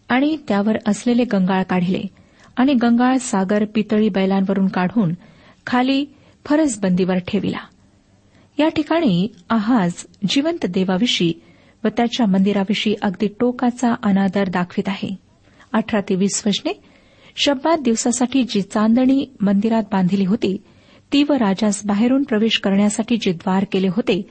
आणि 0.09 0.37
त्यावर 0.47 0.77
असलेले 0.87 1.23
गंगाळ 1.23 1.63
काढले. 1.63 2.01
आणि 2.55 2.74
गंगाळ 2.74 3.17
सागर 3.17 3.65
पितळी 3.65 4.10
बैलांवरून 4.10 4.67
काढून 4.67 5.13
खाली 5.65 6.05
फरसबंदीवर 6.45 7.17
ठेविला. 7.27 7.60
या 8.60 8.69
ठिकाणी 8.69 9.27
आहाज 9.50 9.93
जिवंत 10.29 10.65
देवाविषयी 10.65 11.33
व 11.83 11.88
त्याच्या 11.88 12.25
मंदिराविषयी 12.25 12.95
अगदी 13.01 13.27
टोकाचा 13.39 13.93
अनादर 14.03 14.50
दाखवित 14.50 14.89
आहे. 14.89 15.15
अठरा 15.74 16.01
ते 16.01 16.15
वीस 16.15 16.43
वचने 16.45 16.81
शब्दात 17.36 17.77
दिवसासाठी 17.77 18.43
जी 18.43 18.62
चांदणी 18.62 19.25
मंदिरात 19.41 19.83
बांधली 19.91 20.25
होती 20.25 20.57
ती 21.13 21.24
व 21.24 21.33
राजास 21.33 21.81
बाहेरून 21.86 22.24
प्रवेश 22.24 22.60
करण्यासाठी 22.60 23.17
जे 23.17 23.31
द्वार 23.31 23.65
केले 23.72 23.88
होते 23.88 24.22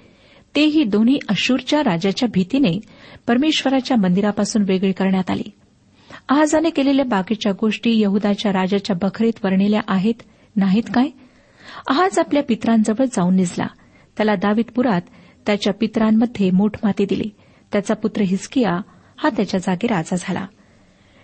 तेही 0.57 0.85
दोन्ही 0.85 1.19
अशूरच्या 1.29 1.81
राजाच्या 1.81 2.29
भीतीने 2.35 2.81
परमेश्वराच्या 3.27 3.97
मंदिरापासून 3.97 4.63
वेगळी 4.69 4.93
करण्यात 4.93 5.31
आली. 5.31 5.51
आहाजाने 6.29 6.71
केलेल्या 6.71 7.05
बाकीच्या 7.05 7.53
गोष्टी 7.61 8.01
यहुदाच्या 8.01 8.53
राजाच्या 8.53 8.97
बखरीत 9.03 9.33
वर्णिल्या 9.45 9.81
आहेत 9.89 10.23
नाहीत 10.57 10.83
काय? 10.95 11.09
आहाज 11.89 12.19
आपल्या 12.19 12.43
पित्रांजवळ 12.43 13.05
जाऊन 13.05 13.37
निजला. 13.37 13.67
त्याला 14.17 14.35
दावीदपुरात 14.35 15.01
त्याच्या 15.47 15.73
पित्रांमध्ये 15.73 16.51
मोठमाती 16.51 17.05
दिली. 17.05 17.31
त्याचा 17.73 17.95
पुत्र 17.95 18.23
हिस्किया 18.23 18.81
हा 19.17 19.29
त्याच्या 19.29 19.61
जागी 19.61 19.87
राजा 19.87 20.17
झाला. 20.21 20.47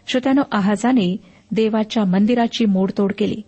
श्रोत्यानो 0.07 0.43
आहाजाने 0.53 1.17
देवाच्या 1.51 2.05
मंदिराची 2.05 2.65
मोडतोड 2.65 3.13
केली 3.19 3.43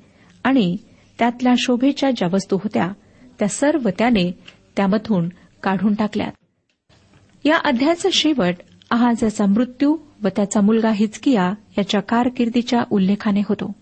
आणि 0.44 0.76
त्यातल्या 1.18 1.54
शोभेच्या 1.58 2.10
ज्या 2.10 2.28
वस्तू 2.32 2.56
होत्या 2.56 2.92
त्या 3.38 3.48
सर्व 3.48 3.88
त्याने 3.98 4.32
त्यामधून 4.76 5.28
काढून 5.62 5.94
टाकल्यात. 5.94 6.32
या 7.44 7.56
अध्यायाचा 7.56 8.08
शेवट 8.12 8.54
आहाजाचा 8.90 9.46
मृत्यू 9.46 9.96
व 10.22 10.28
त्याचा 10.28 10.60
मुलगा 10.60 10.90
हिचकिया 10.90 11.52
याच्या 11.78 12.00
कारकिर्दीच्या 12.00 12.80
उल्लेखाने 12.90 13.40
होतो. 13.48 13.72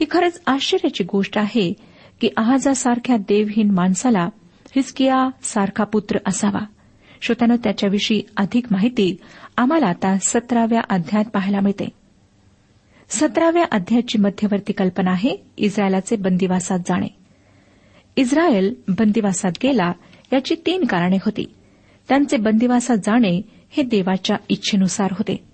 ही 0.00 0.06
खरंच 0.10 0.40
आश्चर्याची 0.46 1.04
गोष्ट 1.04 1.38
आहे 1.38 1.72
की 2.20 2.28
आहाजासारख्या 2.36 3.16
देवहीन 3.16 3.70
माणसाला 3.70 4.28
हिचकिया 4.76 5.28
सारखा 5.42 5.84
पुत्र 5.84 6.18
असावा. 6.26 6.64
श्रोत्यानं 7.22 7.56
त्याच्याविषयी 7.56 8.22
अधिक 8.36 8.66
माहिती 8.70 9.16
आम्हाला 9.56 9.86
आता 9.86 10.16
सतराव्या 10.22 10.80
अध्यायात 10.90 11.30
पाहायला 11.30 11.60
मिळते. 11.60 11.88
सतराव्या 13.08 13.64
अध्यायाची 13.72 14.18
मध्यवर्ती 14.18 14.72
कल्पना 14.72 15.10
आहे 15.10 15.36
इस्रायलाचे 15.56 16.16
बंदिवासात 16.16 16.78
जाणे. 16.78 17.08
इस्रायल 18.16 18.74
बंदिवासात 18.88 19.52
गेला 19.62 19.92
याची 20.32 20.54
तीन 20.66 20.84
कारणे 20.84 21.16
होती. 21.16 21.54
त्यांचे 22.08 22.36
बंदिवासात 22.36 22.96
जाणे 22.96 23.42
हे 23.70 23.82
देवाच्या 23.82 24.36
इच्छेनुसार 24.48 25.12
होते. 25.12 25.49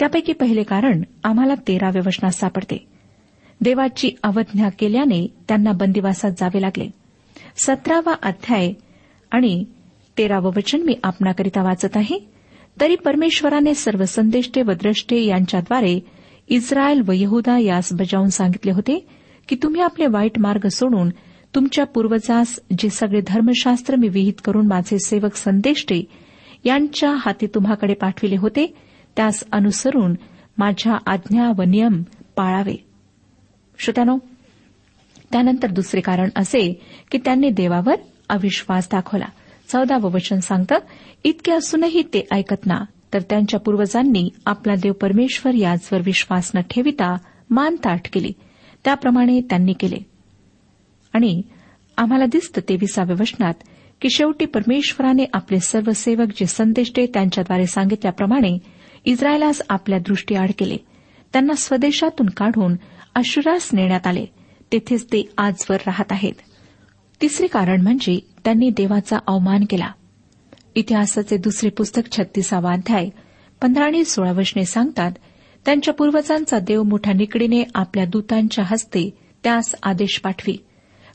त्यापैकी 0.00 0.32
पहिले 0.32 0.62
कारण 0.62 1.02
आम्हाला 1.24 1.54
तेराव्या 1.54 2.02
वचनात 2.06 2.30
सापडते. 2.30 2.86
देवाची 3.60 4.10
अवज्ञा 4.22 4.68
केल्याने 4.68 5.26
त्यांना 5.48 5.72
बंदिवासात 5.72 6.30
जावे 6.30 6.60
लागले. 6.60 6.88
सतरावा 7.56 8.14
अध्याय 8.22 8.72
आणि 9.30 9.64
तेरावं 10.18 10.50
वचन 10.56 10.82
मी 10.82 10.94
आपणाकरिता 11.04 11.62
वाचत 11.62 11.96
आहे. 11.96 12.18
तरी 12.80 12.96
परमेश्वराने 12.96 13.74
सर्व 13.74 14.04
संदेष्टे 14.04 14.62
व 14.62 14.72
द्रष्टे 14.72 15.24
यांच्याद्वारे 15.24 16.00
इस्रायल 16.48 17.02
व 17.06 17.12
यहुदा 17.12 17.58
यास 17.58 17.92
बजावून 17.92 18.28
सांगितले 18.28 18.72
होते 18.72 19.06
की 19.48 19.56
तुम्ही 19.62 19.80
आपले 19.80 20.06
वाईट 20.06 20.38
मार्ग 20.38 20.68
सोडून 20.68 21.08
तुमच्या 21.54 21.84
पूर्वजास 21.84 22.60
जे 22.78 22.88
सगळे 22.88 23.20
धर्मशास्त्र 23.20 23.96
मी 23.96 24.08
विहित 24.08 24.40
करून 24.44 24.66
माझे 24.66 24.98
सेवक 24.98 25.34
संदेष्टे 25.34 26.02
यांच्या 26.64 27.10
हाती 27.10 27.46
तुम्हाकडे 27.46 27.94
पाठविले 27.94 28.36
होते 28.36 28.74
त्यास 29.16 29.44
अनुसरून 29.52 30.14
माझ्या 30.58 30.96
आज्ञा 31.06 31.50
व 31.58 31.62
नियम 31.62 32.02
पाळावे. 32.36 32.84
श्रोत्यानो 33.78 34.18
त्यानंतर 35.32 35.70
दुसरे 35.70 36.00
कारण 36.00 36.28
असे 36.36 36.80
की 37.10 37.18
त्यांनी 37.18 37.50
देवावर 37.50 37.94
अविश्वास 38.28 38.88
दाखवला. 38.92 39.24
चौदावं 39.68 40.10
वचन 40.10 40.38
सांगतं 40.38 40.74
इतके 41.24 41.52
असूनही 41.52 42.02
ते 42.02 42.26
ऐकत 42.32 42.66
ना 42.66 42.84
तर 43.14 43.18
त्यांच्या 43.20 43.60
पूर्वजांनी 43.60 44.28
आपला 44.46 44.74
देव 44.74 44.92
परमेश्वर 44.92 45.54
याचवर 45.54 46.00
विश्वास 46.04 46.50
न 46.54 46.60
ठेविता 46.70 47.16
मानताठ 47.50 48.10
केली. 48.12 48.32
त्याप्रमाणे 48.84 49.40
त्यांनी 49.40 49.72
केले. 49.72 49.96
आणि 51.12 51.42
आम्हाला 51.96 52.24
दिसतं 52.24 52.60
तेविसाव्या 52.68 53.16
वचनात 53.20 53.54
की 54.00 54.08
शेवटी 54.10 54.44
परमेश्वराने 54.44 55.24
आपले 55.32 55.60
सर्व 55.60 55.92
सेवक 55.92 56.26
जे 56.26 56.46
संदेष्टे 56.46 57.06
त्यांच्याद्वारे 57.06 57.66
सांगितल्याप्रमाणे 57.66 58.58
इस्रायलास 59.04 59.62
आपल्या 59.68 59.98
दृष्टीआड 59.98 60.50
केले. 60.58 60.76
त्यांना 61.32 61.52
स्वदेशातून 61.52 62.26
काढून 62.26 62.76
अशुरास 63.14 63.70
नेण्यात 63.72 64.06
आले. 64.06 64.26
तेथेच 64.72 65.04
ते 65.04 65.28
आजवर 65.38 65.76
राहत 65.76 66.04
आहेत. 66.10 66.32
तिसरे 67.20 67.46
कारण 67.46 67.80
म्हणजे 67.80 68.18
त्यांनी 68.44 68.70
देवाचा 68.70 69.18
अवमान 69.26 69.64
केला. 69.70 69.92
इतिहासाचे 70.74 71.36
दुसरे 71.36 71.70
पुस्तक 71.70 72.02
छत्तीसावा 72.12 72.72
अध्याय 72.72 73.08
पंधरा 73.62 73.84
आणि 73.84 74.04
सोळा 74.04 74.32
वशने 74.32 74.64
सांगतात 74.64 75.12
त्यांच्या 75.64 75.94
पूर्वजांचा 75.94 76.58
देव 76.58 76.82
मोठ्या 76.82 77.12
निकडीने 77.12 77.62
आपल्या 77.74 78.04
दूतांच्या 78.04 78.64
हस्ते 78.64 79.10
त्यास 79.44 79.74
आदेश 79.82 80.20
पाठवी. 80.24 80.56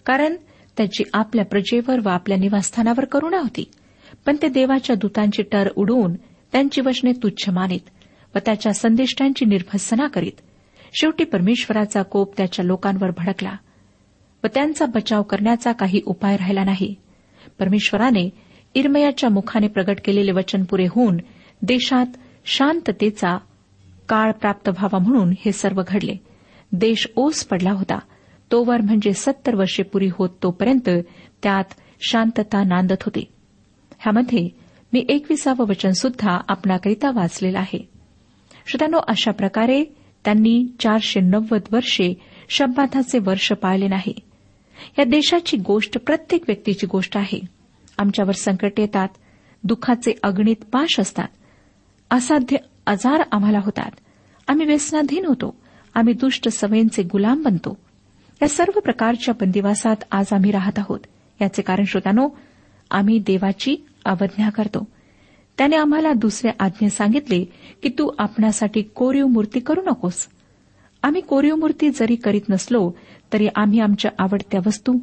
कारण 0.05 0.35
त्याची 0.77 1.03
आपल्या 1.13 1.45
प्रजेवर 1.45 1.99
व 2.05 2.09
आपल्या 2.09 2.37
निवासस्थानावर 2.37 3.05
करुणा 3.05 3.37
होती. 3.37 3.71
पण 4.25 4.35
ते 4.41 4.47
देवाच्या 4.47 4.95
दूतांची 4.95 5.43
टर 5.43 5.69
उडवून 5.75 6.15
त्यांची 6.55 6.81
वचने 6.81 7.11
तुच्छ 7.11 7.49
मानित 7.49 7.79
व 8.35 8.39
त्याच्या 8.45 8.73
संदिष्टांची 8.73 9.45
निर्भसना 9.45 10.07
करीत. 10.07 10.31
शेवटी 11.01 11.23
परमेश्वराचा 11.23 12.01
कोप 12.01 12.37
त्याच्या 12.37 12.65
लोकांवर 12.65 13.09
भडकला 13.17 13.53
व 14.43 14.47
त्यांचा 14.53 14.85
बचाव 14.85 15.23
करण्याचा 15.23 15.71
काही 15.71 16.01
उपाय 16.05 16.37
राहिला 16.37 16.63
नाही. 16.63 16.95
परमेश्वराने 17.59 18.29
इरमयाच्या 18.73 19.29
मुखाने 19.29 19.67
प्रगट 19.67 19.97
केलेले 20.05 20.31
वचन 20.31 20.63
पुरे 20.63 20.85
होऊन 20.89 21.17
देशात 21.61 22.05
शांततेचा 22.45 23.37
काळ 24.09 24.31
प्राप्त 24.31 24.69
व्हावा 24.69 24.99
म्हणून 24.99 25.33
हे 25.45 25.51
सर्व 25.51 25.81
घडले. 25.87 26.15
देश 26.71 27.07
ओस 27.15 27.45
पडला 27.45 27.71
होता. 27.71 27.99
तोवर 28.51 28.81
म्हणजे 28.81 29.13
सत्तर 29.13 29.55
वर्षे 29.55 29.83
पुरी 29.83 30.09
होत 30.11 30.29
तोपर्यंत 30.43 30.89
त्यात 31.43 31.73
शांतता 32.09 32.63
नांदत 32.63 33.03
होती. 33.03 33.25
ह्यामध्ये 33.99 34.64
मी 34.95 35.05
एकविसावं 35.09 35.65
वचन 35.67 35.91
सुद्धा 35.91 36.41
आपणाकरिता 36.47 37.11
वाचलेलं 37.11 37.59
आहे. 37.59 37.89
श्रोत्यानो 38.67 38.97
अशा 39.07 39.31
प्रकारे 39.31 39.83
त्यांनी 40.25 40.65
चारशे 40.79 41.19
नव्वद 41.19 41.61
वर्षे 41.71 42.13
शब्बाथाचे 42.49 43.19
वर्ष 43.19 43.51
पाळले 43.51 43.87
नाही. 43.87 44.13
या 44.99 45.05
देशाची 45.05 45.57
गोष्ट 45.57 45.97
प्रत्येक 45.97 46.43
व्यक्तीची 46.47 46.87
गोष्ट 46.87 47.17
आहे. 47.17 47.39
आमच्यावर 47.97 48.31
संकट 48.31 48.79
येतात 48.79 49.07
दुःखाचे 49.63 50.11
अगणित 50.23 50.55
पाश 50.55 50.99
असतात 50.99 51.27
असाध्य 52.11 52.57
आजार 52.87 53.23
आम्हाला 53.31 53.59
होतात. 53.59 53.91
आम्ही 54.47 54.65
व्यसनाधीन 54.65 55.25
होतो 55.25 55.55
आम्ही 55.93 56.13
दुष्ट 56.13 56.49
सवयींचे 56.49 57.03
गुलाम 57.03 57.41
बनतो. 57.41 57.77
या 58.41 58.47
सर्व 58.47 58.79
प्रकारच्या 58.79 59.33
बंदिवासात 59.41 59.95
आज 60.11 60.25
आम्ही 60.31 60.51
राहत 60.51 60.79
आहोत. 60.79 60.99
याचे 61.41 61.61
कारण 61.61 61.83
श्रोत्यानो 61.83 62.29
आम्ही 62.91 63.19
देवाची 63.19 63.75
अवज्ञा 64.05 64.49
करतो. 64.49 64.87
त्याने 65.57 65.75
आम्हाला 65.75 66.13
दुसऱ्या 66.13 66.53
आज्ञे 66.59 66.89
सांगितले 66.89 67.45
की 67.83 67.89
तू 67.89 68.11
आपणासाठी 68.17 68.81
कोरीव 68.81 69.27
मूर्ती 69.27 69.59
करू 69.59 69.81
नकोस. 69.81 70.27
आम्ही 71.03 71.21
कोरीव 71.21 71.55
मूर्ती 71.55 71.89
जरी 71.89 72.15
करीत 72.15 72.41
नसलो 72.49 72.91
तरी 73.33 73.47
आम्ही 73.55 73.79
आमच्या 73.79 74.11
आवडत्या 74.19 74.59
वस्तू 74.65 74.93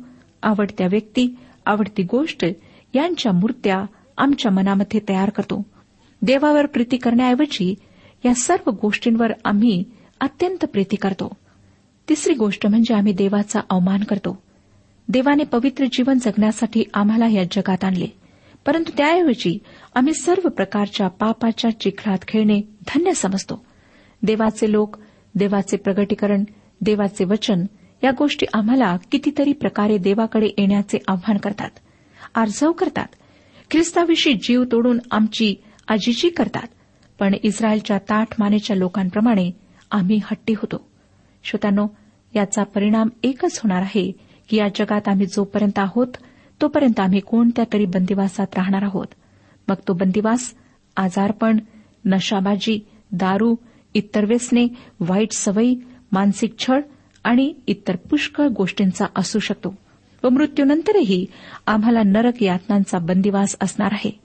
आवडत्या 0.43 0.87
व्यक्ती 0.91 1.37
आवडती 1.67 2.03
गोष्ट 2.03 2.45
यांच्या 2.95 3.33
मूर्त्या 3.33 3.85
आमच्या 4.19 4.53
मनामध्ये 4.53 5.01
तयार 5.09 5.31
करतो. 5.31 5.63
देवावर 6.23 6.67
प्रीती 6.67 6.97
करण्याऐवजी 6.97 7.75
या 8.25 8.35
सर्व 8.35 8.71
गोष्टींवर 8.83 9.33
आम्ही 9.45 9.85
अत्यंत 10.21 10.65
प्रीती 10.65 10.97
करतो. 10.97 11.33
तिसरी 12.09 12.35
गोष्ट 12.35 12.67
म्हणजे 12.67 12.95
आम्ही 12.95 13.13
देवाचा 13.13 13.61
अवमान 13.71 14.01
करतो. 14.01 14.43
देवाने 15.09 15.45
पवित्र 15.45 15.85
जीवन 15.85 16.19
जगण्यासाठी 16.19 16.85
आम्हाला 16.95 17.27
या 17.27 17.45
जगात 17.45 17.85
आणले. 17.85 18.07
परंतु 18.67 18.93
त्याऐवजी 18.97 19.59
आम्ही 19.95 20.15
सर्व 20.15 20.49
प्रकारच्या 20.49 21.09
पापाच्या 21.09 21.81
चिखलात 21.81 22.19
खेळणे 22.29 22.61
धन्य 22.61 23.15
समजतो. 23.15 23.65
देवाचे 24.23 24.73
लोक 24.73 24.97
देवाचे 25.35 25.77
प्रगटीकरण 25.77 26.45
देवाचे 26.81 27.25
वचन 27.25 27.65
या 28.05 28.11
गोष्टी 28.19 28.47
आम्हाला 28.55 28.97
कितीतरी 29.13 29.53
प्रकारे 29.53 29.99
देवाकडे 29.99 30.47
येण्याचे 30.59 30.99
आव्हान 31.09 31.37
करतात. 31.37 31.71
आर्जव 32.35 32.73
करतात. 32.73 33.07
ख्रिस्ताविषयी 33.71 34.35
जीव 34.35 34.65
तोडून 34.73 34.99
आमची 35.11 35.55
आजीजी 35.89 36.29
करतात. 36.29 36.67
पण 37.19 37.35
इस्रायलच्या 37.43 37.99
ताठ 37.99 38.27
मानेच्या 38.39 38.77
लोकांप्रमाणे 38.77 39.51
आम्ही 39.91 40.17
हट्टी 40.17 40.53
होतो. 40.53 40.89
श्रोत्यानो 41.45 41.87
याचा 42.35 42.63
परिणाम 42.63 43.09
एकच 43.23 43.59
होणार 43.59 43.83
आहे 43.83 44.13
की 44.49 44.57
या 44.57 44.69
जगात 44.69 45.09
आम्ही 45.09 45.27
जोपर्यंत 45.27 45.79
आहोत 45.79 46.09
तोपर्यंत 46.61 47.01
आम्ही 47.01 47.21
कोणत्या 47.21 47.65
तरी 47.73 47.85
बंदिवासात 47.85 48.47
राहणार 48.57 48.83
आहोत? 48.83 49.07
मग 49.69 49.75
तो 49.89 49.93
बंदिवास 49.93 50.55
आजारपण 50.97 51.59
नशाबाजी 52.05 52.87
दारू 53.13 53.55
इतर 53.95 54.25
व्यसने 54.25 54.67
वाईट 55.01 55.33
सवयी 55.33 55.77
मानसिक 56.13 56.59
छळ 56.59 56.81
आणि 57.25 57.55
इतर 57.67 57.97
पुष्कळ 57.97 58.47
गोष्टींचा 58.47 59.07
असू 59.17 59.39
शकतो 59.39 59.75
व 60.25 60.29
मृत्यूनंतरही 60.29 61.27
आम्हाला 61.67 62.03
नरक 62.03 62.43
यातनांचा 62.43 62.99
बंदिवास 62.99 63.57
असणार 63.61 63.89
आहे. 63.93 64.21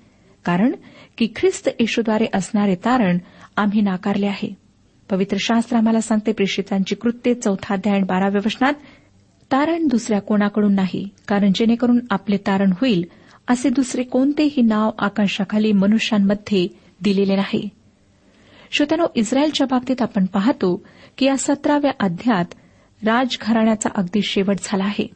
कारण 0.46 0.72
की 1.18 1.28
ख्रिस्त 1.36 1.70
येशूद्वारे 1.80 2.26
असणारे 2.34 2.76
तारण 2.76 3.18
आम्ही 3.58 3.82
नाकारले 3.82 4.28
आहे. 4.28 4.54
पवित्र 5.10 5.38
शास्त्र 5.40 5.78
आम्हाला 5.78 6.02
सांगते 6.02 6.32
प्रेषितांची 6.32 6.96
कृत्ये 6.96 7.34
चौथा 7.34 7.74
अध्याय 7.74 8.02
बाराव्या 8.02 8.42
वचनात 8.46 8.74
तारण 9.52 9.88
दुसऱ्या 9.88 10.22
कोणाकडून 10.22 10.74
नाही 10.74 11.10
कारण 11.28 11.52
जेणेकरून 11.56 12.00
आपले 12.10 12.38
तारण 12.38 12.72
होईल 12.82 13.06
असे 13.48 13.70
दुसरे 13.70 14.04
कोणतेही 14.04 14.62
नाव 14.62 14.92
आकाशाखाली 15.00 15.72
मनुष्यांमध्ये 15.72 16.68
दिलेले 17.02 17.36
नाही. 17.36 17.70
श्रोत्यानो 18.72 19.06
इस्रायलच्या 19.16 19.68
बाबतीत 19.68 20.02
आपण 20.02 20.26
पाहतो 20.26 20.84
की 21.18 21.26
या 21.26 21.38
सतराव्या 21.38 21.92
अध्यात 22.00 22.46
राजघराण्याचा 23.06 23.90
अगदी 23.96 24.22
शेवट 24.22 24.56
झाला 24.64 24.84
आहे. 24.84 25.08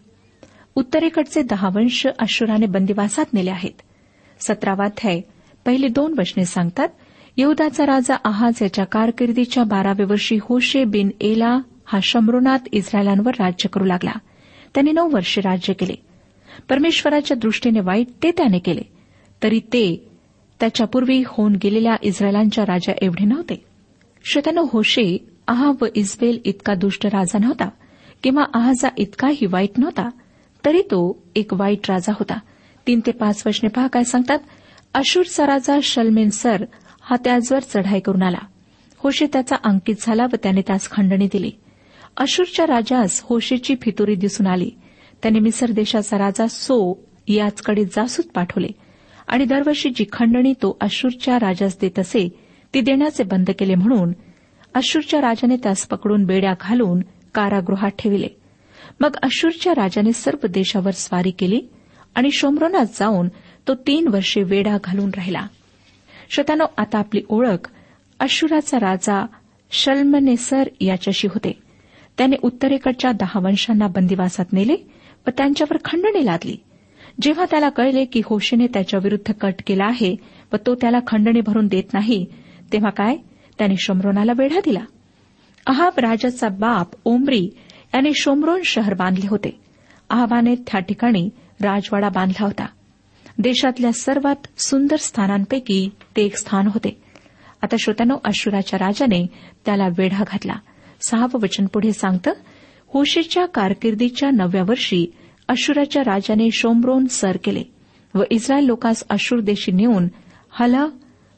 उत्तरेकडचे 0.76 1.42
दहा 1.42 1.70
वंश 1.76 2.08
अश्राने 2.20 2.66
बंदिवासात 2.66 3.26
नेले 3.34 3.52
आहेत. 3.52 3.82
सतरावाध्याय 4.40 5.22
पहिले 5.66 5.88
दोन 5.88 6.16
वचने 6.20 6.46
सांगतात 6.46 6.88
यहदाचा 7.38 7.86
राजा 7.86 8.16
आहाज 8.26 8.54
याच्या 8.62 8.86
कारकिर्दीच्या 8.86 9.64
बाराव्या 9.64 10.06
वर्षी 10.10 10.38
होशे 10.42 10.84
बिन 10.84 11.10
एला 11.22 11.60
हा 11.92 12.00
शंभरोनात 12.04 12.60
इस्रायलांवर 12.72 13.32
राज्य 13.40 13.70
करू 13.70 13.86
लागला. 13.86 14.12
त्याने 14.74 14.92
नऊ 14.92 15.10
वर्षे 15.10 15.42
राज्य 15.42 15.74
केले. 15.74 15.96
परमेश्वराच्या 16.70 17.38
दृष्टीने 17.38 17.80
वाईट 17.80 18.08
ते 18.24 18.32
त्याने 18.32 18.60
केले. 18.60 18.82
तरी 19.44 19.60
ते 19.60 20.10
त्याच्यापूर्वी 20.60 21.24
होऊन 21.28 21.56
गेलेल्या 21.64 21.96
इस्रायलांच्या 22.02 22.66
राजा 22.66 22.94
एवढे 23.02 23.26
नव्हते. 23.26 23.66
श्रोत्यानो 24.26 24.66
होशे 24.72 25.28
आहा 25.48 25.72
व 25.82 25.86
इस्बेल 25.96 26.40
इतका 26.46 26.74
दुष्ट 26.74 27.06
राजा 27.06 27.38
नव्हता. 27.38 27.70
किंवा 28.24 28.44
आहाजा 28.54 28.90
इतकाही 28.98 29.46
वाईट 29.46 29.70
नव्हता 29.78 30.10
तरी 30.66 30.82
तो 30.82 31.24
एक 31.36 31.54
वाईट 31.54 31.92
राजा 31.92 32.12
होता. 32.12 32.40
तीन 32.88 33.00
ते 33.06 33.12
पाच 33.12 33.44
वर्षने 33.46 33.70
पहा 33.70 33.88
काय 33.88 34.04
सांगतात. 34.04 34.40
अशूरचा 34.94 35.48
राजा 35.48 35.80
शलमेन 35.84 36.30
सर 36.30 36.66
हा 37.02 37.16
त्याचवर 37.16 37.60
चढाई 37.60 38.00
करून 38.00 38.24
आला. 38.24 38.38
होशे 38.98 39.26
त्याचा 39.34 39.56
अंकित 39.64 39.96
झाला 40.02 40.24
व 40.24 40.36
त्याने 40.44 40.62
त्यास 40.62 40.90
खंडणी 40.90 41.28
दिली. 41.32 41.52
अशूरच्या 42.18 42.66
राजास 42.68 43.22
होशेची 43.24 43.76
फितुरी 43.82 44.16
दिसून 44.16 44.48
आली. 44.48 44.72
त्याने 45.24 45.40
मिसर 45.40 45.72
देशाचा 45.72 46.18
राजा 46.18 46.48
सो 46.48 47.06
याचकडे 47.28 47.86
जासूद 47.86 48.26
पाठवले. 48.36 48.68
आणि 49.28 49.46
दरवर्षी 49.46 49.90
जी 49.90 50.06
खंडणी 50.12 50.54
तो 50.54 50.78
अशूरच्या 50.82 51.36
राजास 51.36 51.78
देत 51.82 52.00
असे 52.00 52.30
ती 52.74 52.82
देण्याचे 52.82 53.24
बंद 53.24 53.50
केले 53.60 53.76
म्हणून 53.76 54.12
अशूरच्या 54.74 55.22
राजाने 55.22 55.56
त्यास 55.56 55.88
पकडून 55.88 56.26
बेड्या 56.26 56.54
घालून 56.62 57.00
कारागृहात 57.36 57.92
ठेविले. 58.00 58.28
मग 59.00 59.16
अशूरच्या 59.24 59.74
राजाने 59.74 60.14
सर्व 60.14 60.48
देशावर 60.48 60.92
स्वारी 60.92 61.32
केली 61.32 61.62
आणि 62.16 62.32
शोमरोनात 62.32 62.86
जाऊन 62.86 63.28
तो 63.68 63.76
तीन 63.76 64.08
वर्षे 64.08 64.44
वेडा 64.44 64.78
घालून 64.84 65.10
राहिला. 65.16 65.48
श्रोतानो 66.30 66.66
आता 66.78 67.00
आपली 67.00 67.22
ओळख 67.30 67.70
अशुराचा 68.20 68.78
राजा 68.78 69.26
शल्मनेसर 69.72 70.70
याच्याशी 70.82 71.28
होते. 71.28 71.71
त्याने 72.22 72.36
उत्तरेकडच्या 72.42 73.12
दहा 73.12 73.40
वंशांना 73.40 73.88
बंदिवासात 73.88 74.46
नेले 74.54 74.76
व 75.28 75.30
त्यांच्यावर 75.38 75.78
खंडणी 75.86 76.26
लादली. 76.26 76.58
जेव्हा 77.22 77.46
त्याला 77.52 77.70
कळले 77.70 78.06
की 78.06 78.22
होशेने 78.26 78.68
त्याच्याविरुद्ध 78.68 79.34
कट 79.42 79.54
केला 79.68 79.86
आहे 79.86 80.16
व 80.54 80.56
तो 80.66 80.76
त्याला 80.76 81.00
खंडणी 81.08 81.42
भरून 81.42 81.68
देत 81.68 81.84
नाही 81.94 82.26
तेव्हा 82.74 82.90
काय? 82.90 83.18
त्याने 83.58 83.76
शोमरोनाला 83.78 84.32
वेढा 84.38 84.60
दिला. 84.60 84.80
अहाब 85.66 86.00
राजाचा 86.00 86.48
बाप 86.50 86.88
ओमरी 87.06 87.50
याने 87.94 88.12
शोमरोन 88.16 88.62
शहर 88.66 88.94
बांधले 88.94 89.28
होते. 89.28 89.60
अहाबाने 90.10 90.56
त्या 90.56 90.80
ठिकाणी 90.80 91.30
राजवाडा 91.62 92.10
बांधला 92.10 92.46
होता. 92.46 92.66
देशातल्या 93.40 93.92
सर्वात 93.92 94.62
सुंदर 94.62 94.96
स्थानांपैकी 94.96 95.90
ते 96.18 96.26
एक 96.26 96.38
स्थान 96.38 96.68
होते. 96.68 97.02
आता 97.62 97.76
श्रोत्यानो 97.80 98.16
अश्वराच्या 98.24 98.80
राजाने 98.80 99.28
त्याला 99.66 99.88
वेढा 99.98 100.24
घातला. 100.28 100.54
सहावं 101.08 101.40
वचन 101.42 101.66
पुढे 101.66 101.92
सांगतं 101.92 102.32
होशेच्या 102.88 103.46
कारकिर्दीच्या 103.46 104.30
नवव्या 104.30 104.64
वर्षी 104.64 105.14
अशुराच्या 105.48 106.02
राजाने 106.02 106.50
शोमरोन 106.54 107.06
सर 107.06 107.38
केले 107.44 107.64
व 108.16 108.24
इस्रायल 108.32 108.64
लोकांस 108.64 109.04
अशूर 109.10 109.40
देशी 109.40 109.72
नेऊन 109.72 110.08
हला 110.52 110.88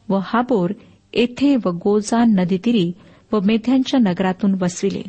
व 0.10 0.20
हाबोर 0.24 0.74
येथे 1.14 1.56
व 1.56 1.70
गोजान 1.70 2.36
नदीतीरी 2.40 2.92
व 3.32 3.40
मेध्यांच्या 3.40 4.00
नगरातून 4.00 4.56
वसविले. 4.62 5.02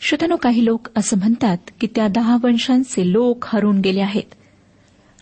श्रोतनो 0.00 0.36
काही 0.36 0.64
लोक 0.64 0.88
असं 0.96 1.18
म्हणतात 1.18 1.58
की 1.80 1.86
त्या 1.94 2.08
दहा 2.08 2.36
वंशांचे 2.42 3.12
लोक 3.12 3.44
हरून 3.44 3.80
गेले 3.80 4.00
आहेत. 4.00 4.34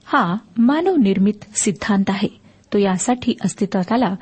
हा 0.05 0.37
मानवनिर्मित 0.59 1.59
सिद्धांत 1.59 2.05
आहे. 2.09 2.29
तो 2.73 2.79
यासाठी 2.79 3.35
अस्तित्वात 3.45 3.93
आला 3.93 4.15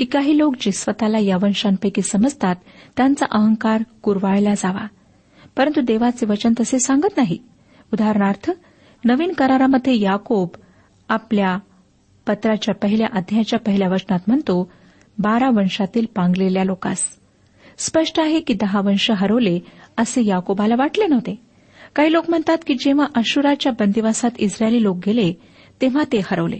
की 0.00 0.06
काही 0.06 0.38
लोक 0.38 0.54
जे 0.60 0.72
स्वतःला 0.72 1.18
या 1.18 1.36
वंशांपैकी 1.36 2.02
समजतात 2.02 2.56
त्यांचा 2.96 3.26
अहंकार 3.30 3.82
कुरवाळला 4.02 4.54
जावा. 4.54 4.86
परंतु 5.56 5.80
देवाचे 5.80 6.26
वचन 6.26 6.52
तसे 6.60 6.78
सांगत 6.78 7.16
नाही. 7.16 7.38
उदाहरणार्थ 7.92 8.50
नवीन 9.04 9.32
करारामध्ये 9.32 10.00
याकोब 10.00 10.48
आपल्या 11.08 11.58
पत्राच्या 12.26 12.74
पहिल्या 12.74 13.06
अध्यायाच्या 13.12 13.58
पहिल्या 13.58 13.88
वचनात 13.88 14.18
म्हणतो 14.26 14.72
बारा 15.18 15.50
वंशातील 15.50 16.06
पांगलेल्या 16.14 16.64
लोकास. 16.64 17.04
स्पष्ट 17.78 18.20
आहे 18.20 18.40
की 18.40 18.54
दहा 18.54 18.80
वंश 18.80 19.10
हरवले 19.10 19.60
असे 19.98 20.26
याकोबाला 20.26 20.74
वाटले 20.78 21.06
नव्हते. 21.06 21.40
काही 21.94 22.12
लोक 22.12 22.30
म्हणतात 22.30 22.58
की 22.66 22.74
जेव्हा 22.74 23.06
अशुराच्या 23.14 23.72
बंदिवासात 23.72 24.30
इस्रायली 24.38 24.82
लोक 24.82 24.96
गेले 25.06 25.32
तेव्हा 25.80 26.02
ते 26.12 26.18
हरवले. 26.18 26.58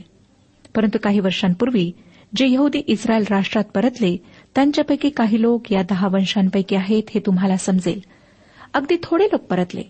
परंतु 0.74 0.98
काही 1.02 1.20
वर्षांपूर्वी 1.20 1.92
जे 2.36 2.46
यहुदी 2.48 2.78
इस्रायल 2.78 3.24
राष्ट्रात 3.30 3.64
परतले 3.64 4.16
त्यांच्यापैकी 4.54 5.08
काही 5.08 5.42
लोक 5.42 5.72
या 5.72 5.82
दहा 5.82 6.08
वंशांपैकी 6.08 6.76
आहेत 6.76 7.02
हे 7.14 7.20
तुम्हाला 7.26 7.56
समजेल. 7.56 8.00
अगदी 8.74 8.96
थोडे 9.02 9.24
लोक 9.24 9.40
परतले. 9.40 9.82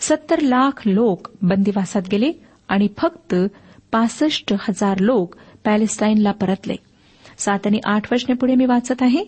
सत्तर 0.00 0.40
लाख 0.40 0.82
लोक 0.86 1.28
बंदिवासात 1.42 2.02
गेले 2.12 2.32
आणि 2.68 2.88
फक्त 2.98 3.34
पासष्ट 3.92 4.54
हजार 4.60 4.98
लोक 4.98 5.34
पॅलेस्टाईनला 5.64 6.32
परतले. 6.32 6.76
सात 7.38 7.66
आणि 7.66 7.80
आठ 7.84 8.12
वर्षने 8.12 8.34
पुढे 8.34 8.54
मी 8.54 8.64
वाचत 8.64 9.02
आहे. 9.02 9.24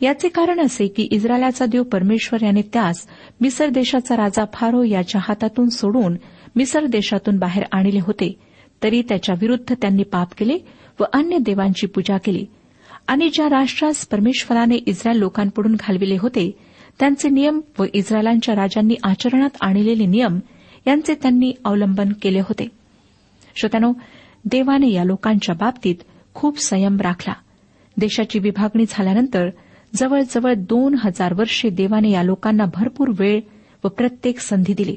याचे 0.00 0.28
कारण 0.28 0.60
असे 0.60 0.86
की 0.86 1.08
इस्रायलाचा 1.10 1.66
देव 1.66 1.82
परमेश्वर 1.82 2.44
याने 2.44 2.62
त्यास 2.62 3.06
मिसर 3.40 3.68
देशाचा 3.68 4.16
राजा 4.16 4.44
फारो 4.52 4.82
याच्या 4.82 5.20
हातातून 5.24 5.68
सोडून 5.68 6.16
मिसर 6.56 6.84
देशातून 6.84 7.38
बाहेर 7.38 7.64
आणले 7.72 8.00
होते. 8.00 8.38
तरी 8.82 9.02
त्याच्या 9.02 9.34
विरुद्ध 9.40 9.74
त्यांनी 9.74 10.02
पाप 10.02 10.28
केले 10.38 10.58
व 11.00 11.04
अन्य 11.12 11.38
देवांची 11.38 11.86
पूजा 11.86 12.18
केली. 12.18 12.46
आणि 13.08 13.28
ज्या 13.34 13.46
राष्ट्रास 13.50 14.06
परमेश्वराने 14.06 14.74
इस्रायल 14.74 15.18
लोकांपुढून 15.18 15.74
घालविले 15.74 16.16
होते 16.20 16.58
त्यांचे 17.00 17.28
नियम 17.28 17.60
व 17.78 17.84
इस्रायलांच्या 17.94 18.54
राजांनी 18.54 18.94
आचरणात 19.02 19.50
आणलेले 19.60 20.06
नियम 20.06 20.38
यांचे 20.86 21.14
त्यांनी 21.14 21.52
अवलंबन 21.64 22.12
केले 22.22 22.40
होते. 22.40 22.68
श्रोत्यानो 23.56 23.92
देवाने 24.44 24.92
या 24.92 25.04
लोकांच्या 25.04 25.54
बाबतीत 25.54 25.94
खूप 26.34 26.58
संयम 26.58 27.00
राखला. 27.00 27.34
देशाची 27.96 28.38
विभागणी 28.38 28.84
झाल्यानंतर 28.88 29.48
जवळजवळ 29.94 30.54
दोन 30.54 30.94
हजार 31.04 31.34
वर्षे 31.34 31.70
देवाने 31.70 32.10
या 32.10 32.22
लोकांना 32.22 32.64
भरपूर 32.74 33.08
वेळ 33.18 33.40
व 33.84 33.88
प्रत्येक 33.88 34.38
संधी 34.38 34.74
दिली 34.74 34.96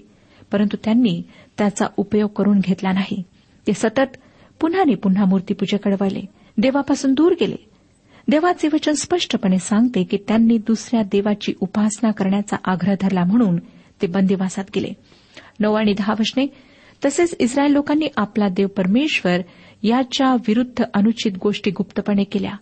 परंतु 0.51 0.77
त्यांनी 0.83 1.21
त्याचा 1.57 1.85
उपयोग 1.97 2.29
करून 2.29 2.59
घेतला 2.59 2.91
नाही. 2.91 3.23
ते 3.67 3.73
सतत 3.73 4.17
पुन्हा 4.61 4.83
पुन्हा 5.03 5.25
मूर्तीपूजेकडे 5.25 5.95
वळले 6.01 6.21
देवापासून 6.57 7.13
दूर 7.13 7.33
गेले. 7.41 7.55
देवाचे 8.27 8.67
वचन 8.73 8.91
स्पष्टपणे 8.91 9.59
सांगते 9.59 10.03
की 10.03 10.17
त्यांनी 10.17 10.57
दुसऱ्या 10.57 11.01
देवाची 11.01 11.53
उपासना 11.61 12.11
करण्याचा 12.11 12.57
आग्रह 12.65 12.95
धरला 13.01 13.23
म्हणून 13.23 13.57
ते 14.01 14.07
बंदिवासात 14.07 14.63
गेले. 14.75 14.89
नऊ 15.59 15.73
आणि 15.73 15.93
दहा 15.93 16.13
वचने 16.19 16.45
तसेच 17.05 17.35
इस्रायल 17.39 17.71
लोकांनी 17.71 18.07
आपला 18.17 18.47
देव 18.47 18.67
परमेश्वर 18.67 19.37
याच्या 19.83 20.33
विरुद्ध 20.33 20.83
अनुचित 20.93 21.31
गोष्टी 21.41 21.71
गुप्तपणे 21.71 22.23
केल्या. 22.23 22.53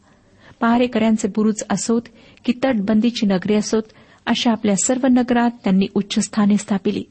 पहारेकऱ्यांचे 0.61 1.27
बुरुज 1.27 1.63
असोत 1.69 2.01
की 2.45 2.53
तटबंदीची 2.65 3.25
नगरी 3.25 3.55
असोत 3.55 3.83
अशा 4.25 4.51
आपल्या 4.51 4.75
सर्व 4.75 5.07
नगरात 5.07 5.51
त्यांनी 5.63 5.85
उच्चस्थाने 5.93 6.57
स्थापिली. 6.57 7.03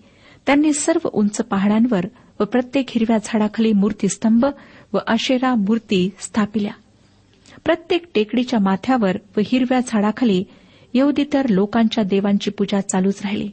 त्यांनी 0.46 0.72
सर्व 0.72 1.08
उंच 1.12 1.36
पहाडांवर 1.36 2.04
व 2.40 2.44
प्रत्येक 2.44 2.86
हिरव्या 2.88 3.18
झाडाखाली 3.24 3.72
मूर्तीस्तंभ 3.72 4.46
व 4.94 4.98
अशेरा 5.06 5.54
मूर्ती 5.54 6.10
स्थापिल्या. 6.20 6.72
प्रत्येक 7.64 8.04
टेकडीच्या 8.14 8.58
माथ्यावर 8.58 9.16
व 9.36 9.40
हिरव्या 9.46 9.80
झाडाखाली 9.86 10.44
येऊदी 10.94 11.24
तर 11.32 11.48
लोकांच्या 11.48 12.04
देवांची 12.04 12.50
पूजा 12.50 12.80
चालूच 12.80 13.20
राहिली. 13.24 13.50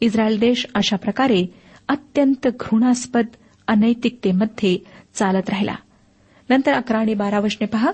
इस्रायल 0.00 0.38
देश 0.38 0.66
अशा 0.74 0.96
प्रकारे 0.96 1.46
अत्यंत 1.88 2.48
घृणास्पद 2.60 3.26
अनैतिकतेमध्ये 3.68 4.78
चालत 5.14 5.50
राहिला. 5.50 5.74
नंतर 6.50 6.72
अकरा 6.72 6.98
आणि 6.98 7.14
बारा 7.14 7.38
वशने 7.38 7.66
पहा. 7.66 7.92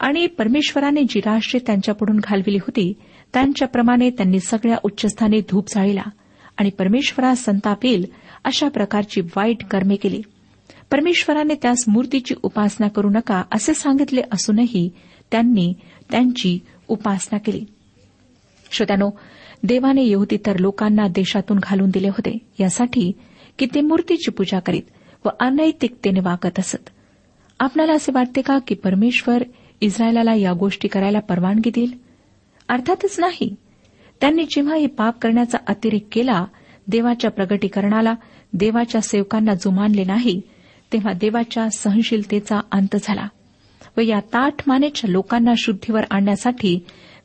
आणि 0.00 0.26
परमेश्वराने 0.26 1.02
जी 1.02 1.20
राष्ट्रे 1.20 1.60
त्यांच्यापुढून 1.66 2.20
घालविली 2.22 2.56
होती 2.56 2.92
त्यांच्याप्रमाणे 3.32 4.10
त्यांनी 4.10 4.40
सगळ्या 4.40 4.76
उच्चस्थानी 4.82 5.40
धूप 5.40 5.68
जाळीला 5.68 6.02
आणि 6.56 6.70
परमेश्वरास 6.70 7.44
संताप 7.44 7.84
येईल 7.84 8.06
अशा 8.44 8.68
प्रकारची 8.68 9.20
वाईट 9.20 9.64
कर्मे 9.64 9.96
केली. 9.96 10.22
परमेश्वराने 10.92 11.54
त्यास 11.54 11.84
मूर्तीची 11.88 12.34
उपासना 12.42 12.88
करू 12.88 13.10
नका 13.10 13.42
असे 13.52 13.74
सांगितले 13.74 14.22
असूनही 14.32 14.90
त्यांनी 15.30 15.72
त्यांची 16.10 16.58
उपासना 16.88 17.38
केली. 17.38 17.64
श्रोत्यानो 18.70 19.10
देवाने 19.62 20.04
यहुदी 20.06 20.36
तर 20.36 20.58
लोकांना 20.58 21.08
देशातून 21.08 21.58
घालून 21.62 21.90
दिले 21.90 22.08
होते. 22.08 22.38
यासाठी 22.60 23.12
की 23.58 23.66
ते 23.66 23.80
मूर्तीची 23.80 24.30
पूजा 24.30 24.60
करीत 24.60 24.82
व 25.24 25.28
अनैतिकतेने 25.40 26.20
वागत 26.20 26.58
असत. 26.58 26.90
आपल्याला 27.60 27.92
असे 27.92 28.12
वाटते 28.12 28.42
का 28.42 28.58
की 28.58 28.74
परमेश्वर 28.74 29.42
इस्रायलाला 29.80 30.34
या 30.34 30.52
गोष्टी 30.52 30.88
करायला 30.88 31.20
परवानगी 31.20 31.70
देईल? 31.70 31.98
अर्थातच 32.68 33.20
नाही. 33.20 33.54
त्यांनी 34.20 34.44
जेव्हा 34.44 34.76
हे 34.76 34.86
पाप 34.86 35.18
करण्याचा 35.18 35.58
अतिरेक 35.66 36.06
केला 36.12 36.44
देवाच्या 36.88 37.30
प्रगटीकरणाला 37.30 38.14
देवाच्या 38.52 39.00
सेवकांना 39.00 39.54
जुमानले 39.54 40.04
नाही 40.04 40.40
तेव्हा 40.92 41.12
देवाच्या 41.12 41.68
सहनशीलतेचा 41.70 42.60
अंत 42.72 42.96
झाला 43.02 43.26
व 43.96 44.00
या 44.00 44.20
ताठ 44.20 44.62
मानेच्या 44.66 45.10
लोकांना 45.10 45.52
शुद्धीवर 45.58 46.04
आणण्यासाठी 46.10 46.78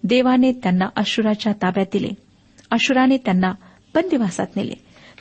देवाने 0.04 0.52
त्यांना 0.52 0.86
अशुराच्या 0.96 1.54
ताब्यात 1.54 1.86
दिले. 1.94 2.10
अशुराने 2.72 3.18
त्यांना 3.18 3.52
बंदिवासात 3.96 4.56
नेले. 4.56 4.74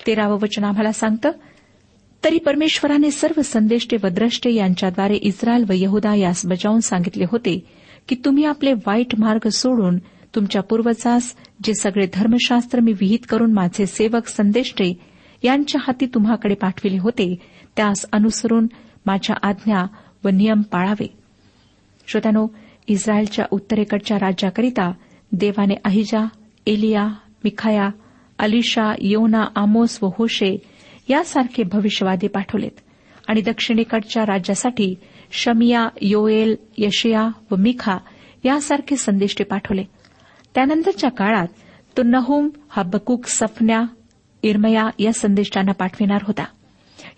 तेरावं 0.07 0.39
वचन 0.43 0.65
आम्हाला 0.65 0.93
सांगतं 0.93 1.31
तरी 2.25 2.39
परमेश्वराने 2.39 3.11
सर्व 3.11 3.41
संदेष्टे 3.43 3.97
व 4.03 4.09
द्रष्टे 4.09 4.55
यांच्याद्वारे 4.55 5.15
इस्रायल 5.15 5.65
व 5.69 5.73
यहुदा 5.73 6.15
यास 6.15 6.47
बजावून 6.47 6.81
सांगितले 6.81 7.25
होते 7.25 7.59
की 8.09 8.15
तुम्ही 8.25 8.45
आपले 8.45 8.73
वाईट 8.73 9.15
मार्ग 9.19 9.49
सोडून 9.49 9.99
तुमच्या 10.35 10.63
पूर्वजास 10.63 11.35
जे 11.65 11.75
सगळे 11.75 12.07
धर्मशास्त्र 12.15 12.81
मी 12.81 12.93
विहित 12.93 13.27
करून 13.29 13.53
माझे 13.53 13.87
सेवक 13.87 14.27
संदेष्टे 14.27 14.93
यांच्या 15.43 15.81
हाती 15.85 16.07
तुम्हाकडे 16.07 16.55
पाठविले 16.55 16.99
होते 16.99 17.35
त्यास 17.77 18.07
अनुसरून 18.13 18.67
माझ्या 19.07 19.49
आज्ञा 19.49 19.87
व 20.25 20.29
नियम 20.29 20.63
पाळावे. 20.63 21.17
श्रोत्यानो 22.07 22.47
इस्रायलच्या 22.89 23.45
उत्तरेकडच्या 23.51 24.17
राज्याकरिता 24.17 24.93
देवाने 25.33 25.75
अहिजा 25.85 26.27
एलिया 26.67 27.07
मिखाया 27.45 27.89
अलिशा 28.39 28.95
योना 28.99 29.45
आमोस 29.57 29.99
व 30.03 30.09
होशे 30.19 30.57
यासारखे 31.09 31.63
भविष्यवादी 31.63 32.29
पाठवलेत 32.29 32.81
आणि 33.29 33.41
दक्षिणेकडच्या 33.41 34.23
राज्यासाठी 34.23 34.95
शमिया 35.33 35.89
योएल 36.01 36.57
यशया 36.79 37.29
व 37.51 37.57
मिखा 37.57 37.99
यासारखे 38.45 38.97
संदेष्टे 38.97 39.45
पाठवले. 39.45 39.83
त्यानंतरच्या 40.55 41.11
काळात 41.11 41.47
तो 41.97 42.03
नहुम 42.03 42.49
हा 42.69 42.83
बकुक 42.83 43.27
सफन्या 43.27 43.83
इरमया 44.43 44.91
या 44.99 45.13
संदेष्टांना 45.13 45.73
पाठविणार 45.73 46.19
होता. 46.27 46.45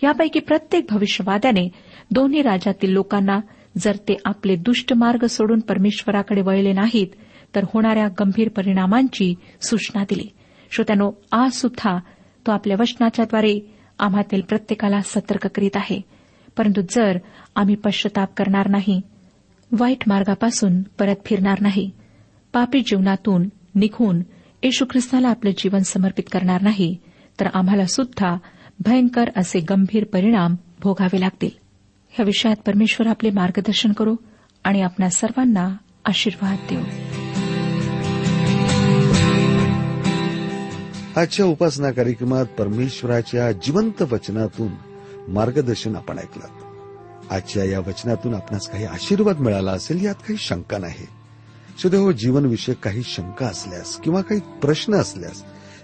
यापैकी 0.02 0.40
प्रत्येक 0.40 0.86
भविष्यवाद्याने 0.90 1.68
दोन्ही 2.10 2.42
राज्यातील 2.42 2.90
लोकांना 2.90 3.38
जर 3.78 3.96
ते 3.96 4.16
आपले 4.24 4.56
दुष्ट 4.56 4.92
मार्ग 4.92 5.26
सोडून 5.26 5.60
परमेश्वराकडे 5.60 6.40
वळले 6.40 6.72
नाहीत 6.72 7.14
तर 7.54 7.64
होणाऱ्या 7.64 8.08
गंभीर 8.20 8.48
परिणामांची 8.48 9.34
सूचना 9.62 10.04
दिली. 10.04 10.28
श्रोत्यानो 10.70 11.10
आज 11.32 11.52
सुद्धा 11.52 11.98
तो 12.46 12.52
आपल्या 12.52 12.76
वचनाच्याद्वारे 12.80 13.58
आम्हातील 13.98 14.40
प्रत्येकाला 14.40 15.00
सतर्क 15.00 15.46
करीत 15.46 15.76
आहे. 15.76 16.00
परंतु 16.56 16.80
जर 16.90 17.18
आम्ही 17.56 17.74
पश्चाताप 17.74 18.28
करणार 18.36 18.68
नाही 18.68 19.00
वाईट 19.78 20.04
मार्गापासून 20.06 20.82
परत 20.82 21.16
फिरणार 21.26 21.60
नाही 21.60 21.90
पापी 22.52 22.80
जीवनातून 22.80 23.48
निघून 23.74 24.22
येशू 24.62 24.84
ख्रिस्ताला 24.90 25.28
आपलं 25.28 25.50
जीवन 25.50 25.78
समर्पित 25.78 26.24
करणार 26.32 26.62
नाही 26.62 26.96
तर 27.40 27.46
आम्हाला 27.54 27.84
सुद्धा 27.86 28.36
भयंकर 28.80 29.30
असे 29.36 29.60
गंभीर 29.60 30.04
परिणाम 30.04 30.54
भोगावे 30.80 31.20
लागतील. 31.20 31.50
या 32.18 32.22
विषयात 32.22 32.56
परमेश्वर 32.56 33.06
आपले 33.06 33.30
मार्गदर्शन 33.30 33.92
करू 33.92 34.16
आणि 34.64 34.80
आपल्या 34.80 35.10
सर्वांना 35.10 35.76
आशीर्वाद 36.04 36.56
देऊ. 36.70 36.82
आजच्या 41.20 41.46
उपासना 41.46 41.90
कार्यक्रमात 41.90 42.46
परमेश्वराच्या 42.46 43.52
जिवंत 43.52 44.02
वचनातून 44.02 44.68
मार्गदर्शन 45.28 45.96
आपण 45.96 46.18
ऐकलं. 46.18 46.46
आजच्या 47.30 47.64
या 47.64 47.80
वचनातून 47.80 48.34
आपणास 48.34 48.68
काही 48.68 48.84
आशीर्वाद 48.84 49.38
मिळाला 49.38 49.72
असेल 49.72 50.04
यात 50.04 50.14
काही 50.14 50.36
शंका 50.38 50.78
नाही. 50.78 51.06
सुदैव 51.82 52.00
हो, 52.00 52.12
जीवनविषयक 52.12 52.76
काही 52.76 53.02
शंका 53.04 53.46
असल्यास 53.46 53.96
किंवा 53.96 54.20
काही 54.20 54.40
प्रश्न 54.40 54.94
असल्यास 54.94 55.44